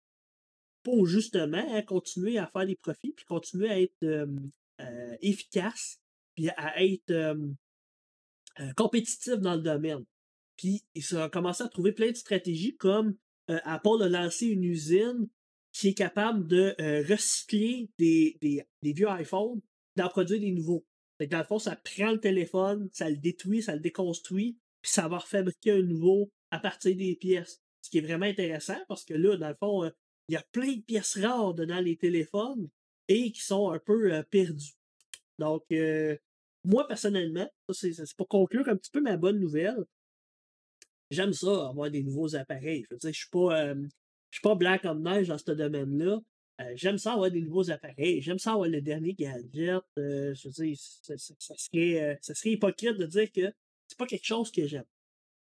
pour 0.83 1.07
justement 1.07 1.65
hein, 1.71 1.83
continuer 1.83 2.39
à 2.39 2.47
faire 2.47 2.67
des 2.67 2.77
profits, 2.77 3.13
puis 3.13 3.25
continuer 3.25 3.71
à 3.71 3.81
être 3.81 4.29
efficace, 5.21 6.01
puis 6.35 6.49
à 6.51 6.83
être 6.83 7.37
compétitif 8.77 9.35
dans 9.35 9.55
le 9.55 9.63
domaine. 9.63 10.05
Puis 10.57 10.83
ils 10.95 11.17
ont 11.17 11.29
commencé 11.29 11.63
à 11.63 11.69
trouver 11.69 11.93
plein 11.93 12.11
de 12.11 12.17
stratégies 12.17 12.77
comme 12.77 13.17
Apple 13.49 14.03
a 14.03 14.09
lancé 14.09 14.47
une 14.47 14.65
usine 14.65 15.29
qui 15.73 15.89
est 15.89 15.95
capable 15.95 16.47
de 16.47 16.75
recycler 17.09 17.91
des, 17.99 18.37
des, 18.41 18.93
vieux 18.93 19.09
iPhones, 19.09 19.61
d'en 19.97 20.09
produire 20.09 20.41
des 20.41 20.53
nouveaux. 20.53 20.85
dans 21.21 21.39
le 21.39 21.45
fond, 21.45 21.59
ça 21.59 21.77
prend 21.77 22.13
le 22.13 22.21
téléphone, 22.21 22.89
ça 22.93 23.09
le 23.09 23.17
détruit, 23.17 23.63
ça 23.63 23.75
le 23.75 23.81
déconstruit, 23.81 24.59
puis 24.83 24.93
ça 24.93 25.09
va 25.09 25.19
refabriquer 25.19 25.73
un 25.73 25.83
nouveau 25.83 26.31
à 26.51 26.59
partir 26.59 26.95
des 26.97 27.17
pièces. 27.17 27.63
Ce 27.81 27.91
qui 27.91 27.99
est 27.99 28.03
vraiment 28.03 28.27
intéressant 28.27 28.79
parce 28.89 29.05
que 29.05 29.15
là, 29.15 29.37
dans 29.37 29.49
le 29.49 29.55
fond, 29.55 29.91
il 30.29 30.35
y 30.35 30.37
a 30.37 30.45
plein 30.53 30.77
de 30.77 30.83
pièces 30.83 31.19
rares 31.19 31.55
dans 31.55 31.85
les 31.85 31.97
téléphones 31.97 32.69
et 33.09 33.33
qui 33.33 33.41
sont 33.41 33.71
un 33.71 33.79
peu 33.79 34.13
euh, 34.13 34.23
perdues. 34.23 34.75
Donc, 35.39 35.65
moi, 36.65 36.87
personnellement, 36.87 37.51
c'est 37.71 38.17
pour 38.17 38.29
conclure 38.29 38.69
un 38.69 38.77
petit 38.77 38.91
peu 38.91 39.01
ma 39.01 39.17
bonne 39.17 39.41
nouvelle. 39.41 39.85
J'aime 41.11 41.33
ça, 41.33 41.69
avoir 41.69 41.91
des 41.91 42.03
nouveaux 42.03 42.37
appareils. 42.37 42.85
Je 42.89 42.95
veux 42.95 42.99
dire, 42.99 43.13
je 43.13 43.19
suis 43.19 43.31
pas, 43.31 43.75
je 43.75 43.89
suis 44.31 44.43
pas 44.43 44.55
blanc 44.55 44.79
comme 44.81 45.03
neige 45.03 45.29
dans 45.29 45.39
ce 45.39 45.51
domaine-là. 45.51 46.21
j'aime 46.75 46.99
ça 46.99 47.15
avoir 47.15 47.31
des 47.31 47.43
nouveaux 47.43 47.71
appareils. 47.71 48.23
J'aime 48.23 48.39
ça 48.39 48.53
avoir 48.53 48.69
le 48.69 48.81
dernier 48.81 49.15
gadget. 49.15 49.83
je 49.97 50.49
veux 50.49 50.65
dire, 50.65 50.77
ça, 50.79 51.17
serait, 51.19 52.19
ça 52.21 52.35
serait 52.35 52.51
hypocrite 52.51 52.97
de 52.97 53.07
dire 53.07 53.33
que 53.33 53.53
c'est 53.89 53.99
pas 53.99 54.07
quelque 54.07 54.27
chose 54.27 54.53
que 54.53 54.67
j'aime. 54.67 54.87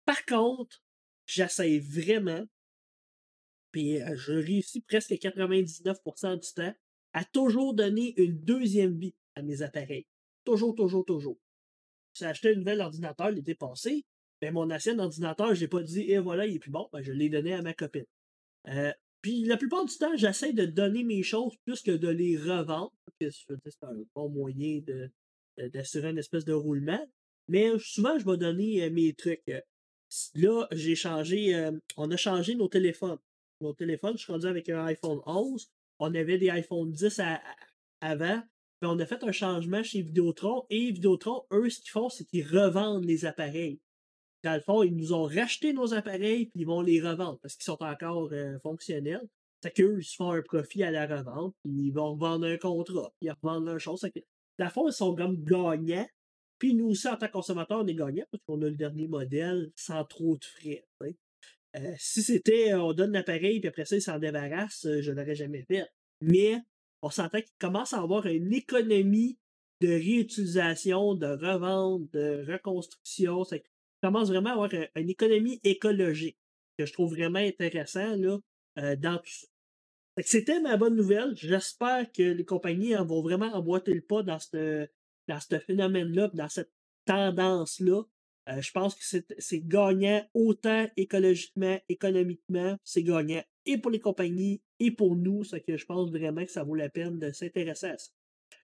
Par 0.05 0.25
contre, 0.25 0.81
j'essaie 1.25 1.79
vraiment 1.79 2.45
puis 3.71 3.99
je 4.15 4.33
réussis 4.33 4.81
presque 4.81 5.11
99% 5.11 6.39
du 6.39 6.53
temps 6.53 6.73
à 7.13 7.25
toujours 7.25 7.73
donner 7.73 8.13
une 8.17 8.39
deuxième 8.39 8.97
vie 8.97 9.15
à 9.35 9.41
mes 9.41 9.61
appareils. 9.61 10.07
Toujours, 10.43 10.75
toujours, 10.75 11.05
toujours. 11.05 11.37
J'ai 12.13 12.25
acheté 12.25 12.53
un 12.53 12.55
nouvel 12.55 12.81
ordinateur 12.81 13.31
l'été 13.31 13.55
passé, 13.55 14.03
mais 14.41 14.51
mon 14.51 14.69
ancien 14.71 14.97
ordinateur, 14.99 15.53
je 15.53 15.61
n'ai 15.61 15.67
pas 15.67 15.83
dit, 15.83 16.11
et 16.11 16.19
voilà, 16.19 16.45
il 16.45 16.55
est 16.55 16.59
plus 16.59 16.71
bon, 16.71 16.89
ben, 16.91 17.01
je 17.01 17.11
l'ai 17.11 17.29
donné 17.29 17.53
à 17.53 17.61
ma 17.61 17.73
copine. 17.73 18.05
puis 19.21 19.43
la 19.45 19.57
plupart 19.57 19.85
du 19.85 19.95
temps, 19.97 20.15
j'essaie 20.15 20.53
de 20.53 20.65
donner 20.65 21.03
mes 21.03 21.23
choses 21.23 21.55
plus 21.65 21.81
que 21.81 21.91
de 21.91 22.09
les 22.09 22.37
revendre, 22.37 22.91
parce 23.19 23.45
que 23.45 23.55
c'est 23.65 23.83
un 23.83 24.03
bon 24.15 24.29
moyen 24.29 24.81
d'assurer 25.57 26.09
une 26.09 26.17
espèce 26.17 26.45
de 26.45 26.53
roulement. 26.53 27.05
Mais 27.47 27.71
souvent, 27.79 28.17
je 28.17 28.25
vais 28.25 28.37
donner 28.37 28.89
mes 28.89 29.13
trucs. 29.13 29.43
Là, 30.35 30.67
j'ai 30.71 30.95
changé, 30.95 31.69
on 31.97 32.09
a 32.11 32.17
changé 32.17 32.55
nos 32.55 32.67
téléphones 32.67 33.19
mon 33.61 33.73
téléphone. 33.73 34.17
Je 34.17 34.23
suis 34.23 34.31
rendu 34.31 34.47
avec 34.47 34.69
un 34.69 34.85
iPhone 34.85 35.19
11. 35.25 35.69
On 35.99 36.13
avait 36.15 36.37
des 36.37 36.49
iPhone 36.49 36.91
10 36.91 37.21
avant. 38.01 38.41
Puis 38.79 38.89
on 38.89 38.97
a 38.99 39.05
fait 39.05 39.23
un 39.23 39.31
changement 39.31 39.83
chez 39.83 40.01
Vidéotron. 40.01 40.65
Et 40.69 40.91
Vidéotron, 40.91 41.43
eux, 41.51 41.69
ce 41.69 41.79
qu'ils 41.79 41.91
font, 41.91 42.09
c'est 42.09 42.25
qu'ils 42.25 42.47
revendent 42.47 43.05
les 43.05 43.25
appareils. 43.25 43.79
Dans 44.43 44.55
le 44.55 44.61
fond, 44.61 44.81
ils 44.81 44.95
nous 44.95 45.13
ont 45.13 45.25
racheté 45.25 45.71
nos 45.71 45.93
appareils, 45.93 46.47
puis 46.47 46.61
ils 46.61 46.65
vont 46.65 46.81
les 46.81 46.99
revendre 46.99 47.39
parce 47.41 47.55
qu'ils 47.55 47.65
sont 47.65 47.81
encore 47.83 48.29
euh, 48.31 48.57
fonctionnels. 48.59 49.27
C'est 49.61 49.71
qu'eux, 49.71 49.99
ils 49.99 50.03
se 50.03 50.15
font 50.15 50.31
un 50.31 50.41
profit 50.41 50.83
à 50.83 50.89
la 50.89 51.05
revente, 51.05 51.53
puis 51.63 51.71
ils 51.71 51.91
vont 51.91 52.13
revendre 52.13 52.47
un 52.47 52.57
contrat, 52.57 53.13
puis 53.19 53.27
ils 53.27 53.31
revendent 53.31 53.67
leur 53.67 53.79
chose. 53.79 54.01
Dans 54.01 54.65
le 54.65 54.71
fond, 54.71 54.87
ils 54.87 54.93
sont 54.93 55.15
comme 55.15 55.43
gagnants. 55.43 56.07
Puis 56.57 56.73
nous 56.73 56.89
aussi, 56.89 57.07
en 57.07 57.17
tant 57.17 57.27
que 57.27 57.33
consommateurs, 57.33 57.81
on 57.83 57.87
est 57.87 57.93
gagnants 57.93 58.25
parce 58.31 58.43
qu'on 58.43 58.61
a 58.63 58.65
le 58.65 58.75
dernier 58.75 59.07
modèle 59.07 59.71
sans 59.75 60.03
trop 60.05 60.37
de 60.37 60.43
frais. 60.43 60.87
Euh, 61.77 61.93
si 61.97 62.21
c'était 62.21 62.73
on 62.73 62.93
donne 62.93 63.13
l'appareil 63.13 63.59
puis 63.59 63.69
après 63.69 63.85
ça, 63.85 63.95
il 63.95 64.01
s'en 64.01 64.19
débarrasse, 64.19 64.85
euh, 64.85 65.01
je 65.01 65.11
l'aurais 65.11 65.35
jamais 65.35 65.63
fait. 65.63 65.85
Mais 66.21 66.57
on 67.01 67.09
s'entend 67.09 67.39
qu'il 67.39 67.55
commence 67.59 67.93
à 67.93 68.01
avoir 68.01 68.25
une 68.25 68.53
économie 68.53 69.37
de 69.79 69.87
réutilisation, 69.87 71.15
de 71.15 71.27
revente, 71.27 72.11
de 72.11 72.45
reconstruction. 72.51 73.43
Ça 73.43 73.57
commence 74.03 74.29
vraiment 74.29 74.49
à 74.49 74.53
avoir 74.53 74.69
une 74.95 75.09
économie 75.09 75.59
écologique 75.63 76.37
que 76.77 76.85
je 76.85 76.93
trouve 76.93 77.15
vraiment 77.15 77.39
intéressant 77.39 78.15
là, 78.15 78.37
euh, 78.77 78.95
dans 78.95 79.17
tout 79.17 79.31
ça. 79.31 79.47
C'était 80.23 80.59
ma 80.59 80.77
bonne 80.77 80.95
nouvelle. 80.95 81.33
J'espère 81.35 82.11
que 82.11 82.21
les 82.21 82.45
compagnies 82.45 82.93
vont 82.95 83.21
vraiment 83.21 83.51
emboîter 83.53 83.93
le 83.93 84.01
pas 84.01 84.23
dans 84.23 84.39
ce 84.39 84.87
dans 85.27 85.39
ce 85.39 85.59
phénomène-là, 85.59 86.29
dans 86.33 86.49
cette 86.49 86.71
tendance-là. 87.05 88.03
Euh, 88.49 88.61
je 88.61 88.71
pense 88.71 88.95
que 88.95 89.21
c'est 89.37 89.59
gagnant 89.59 90.25
autant 90.33 90.87
écologiquement, 90.97 91.79
économiquement, 91.89 92.75
c'est 92.83 93.03
gagnant 93.03 93.43
et 93.65 93.77
pour 93.77 93.91
les 93.91 93.99
compagnies 93.99 94.61
et 94.79 94.91
pour 94.91 95.15
nous, 95.15 95.43
ce 95.43 95.57
que 95.57 95.77
je 95.77 95.85
pense 95.85 96.09
vraiment 96.09 96.43
que 96.43 96.51
ça 96.51 96.63
vaut 96.63 96.75
la 96.75 96.89
peine 96.89 97.19
de 97.19 97.31
s'intéresser 97.31 97.87
à 97.87 97.97
ça. 97.97 98.11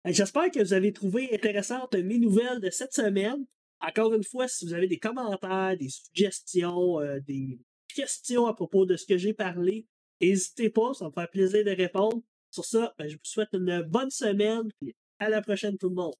J'espère 0.05 0.51
que 0.51 0.59
vous 0.59 0.73
avez 0.73 0.91
trouvé 0.91 1.33
intéressantes 1.33 1.95
mes 1.95 2.19
nouvelles 2.19 2.59
de 2.59 2.69
cette 2.69 2.93
semaine. 2.93 3.45
Encore 3.79 4.13
une 4.13 4.23
fois, 4.23 4.49
si 4.49 4.65
vous 4.65 4.73
avez 4.73 4.87
des 4.87 4.99
commentaires, 4.99 5.77
des 5.77 5.89
suggestions, 5.89 6.99
euh, 6.99 7.19
des 7.21 7.59
questions 7.87 8.47
à 8.47 8.53
propos 8.53 8.85
de 8.85 8.97
ce 8.97 9.05
que 9.05 9.17
j'ai 9.17 9.33
parlé, 9.33 9.87
n'hésitez 10.21 10.69
pas, 10.69 10.93
ça 10.93 11.05
me 11.05 11.11
fait 11.11 11.31
plaisir 11.31 11.63
de 11.63 11.71
répondre. 11.71 12.21
Sur 12.51 12.65
ça, 12.65 12.93
ben, 12.97 13.07
je 13.07 13.15
vous 13.15 13.23
souhaite 13.23 13.49
une 13.53 13.81
bonne 13.83 14.11
semaine 14.11 14.69
et 14.85 14.95
à 15.19 15.29
la 15.29 15.41
prochaine 15.41 15.77
tout 15.77 15.89
le 15.89 15.95
monde. 15.95 16.13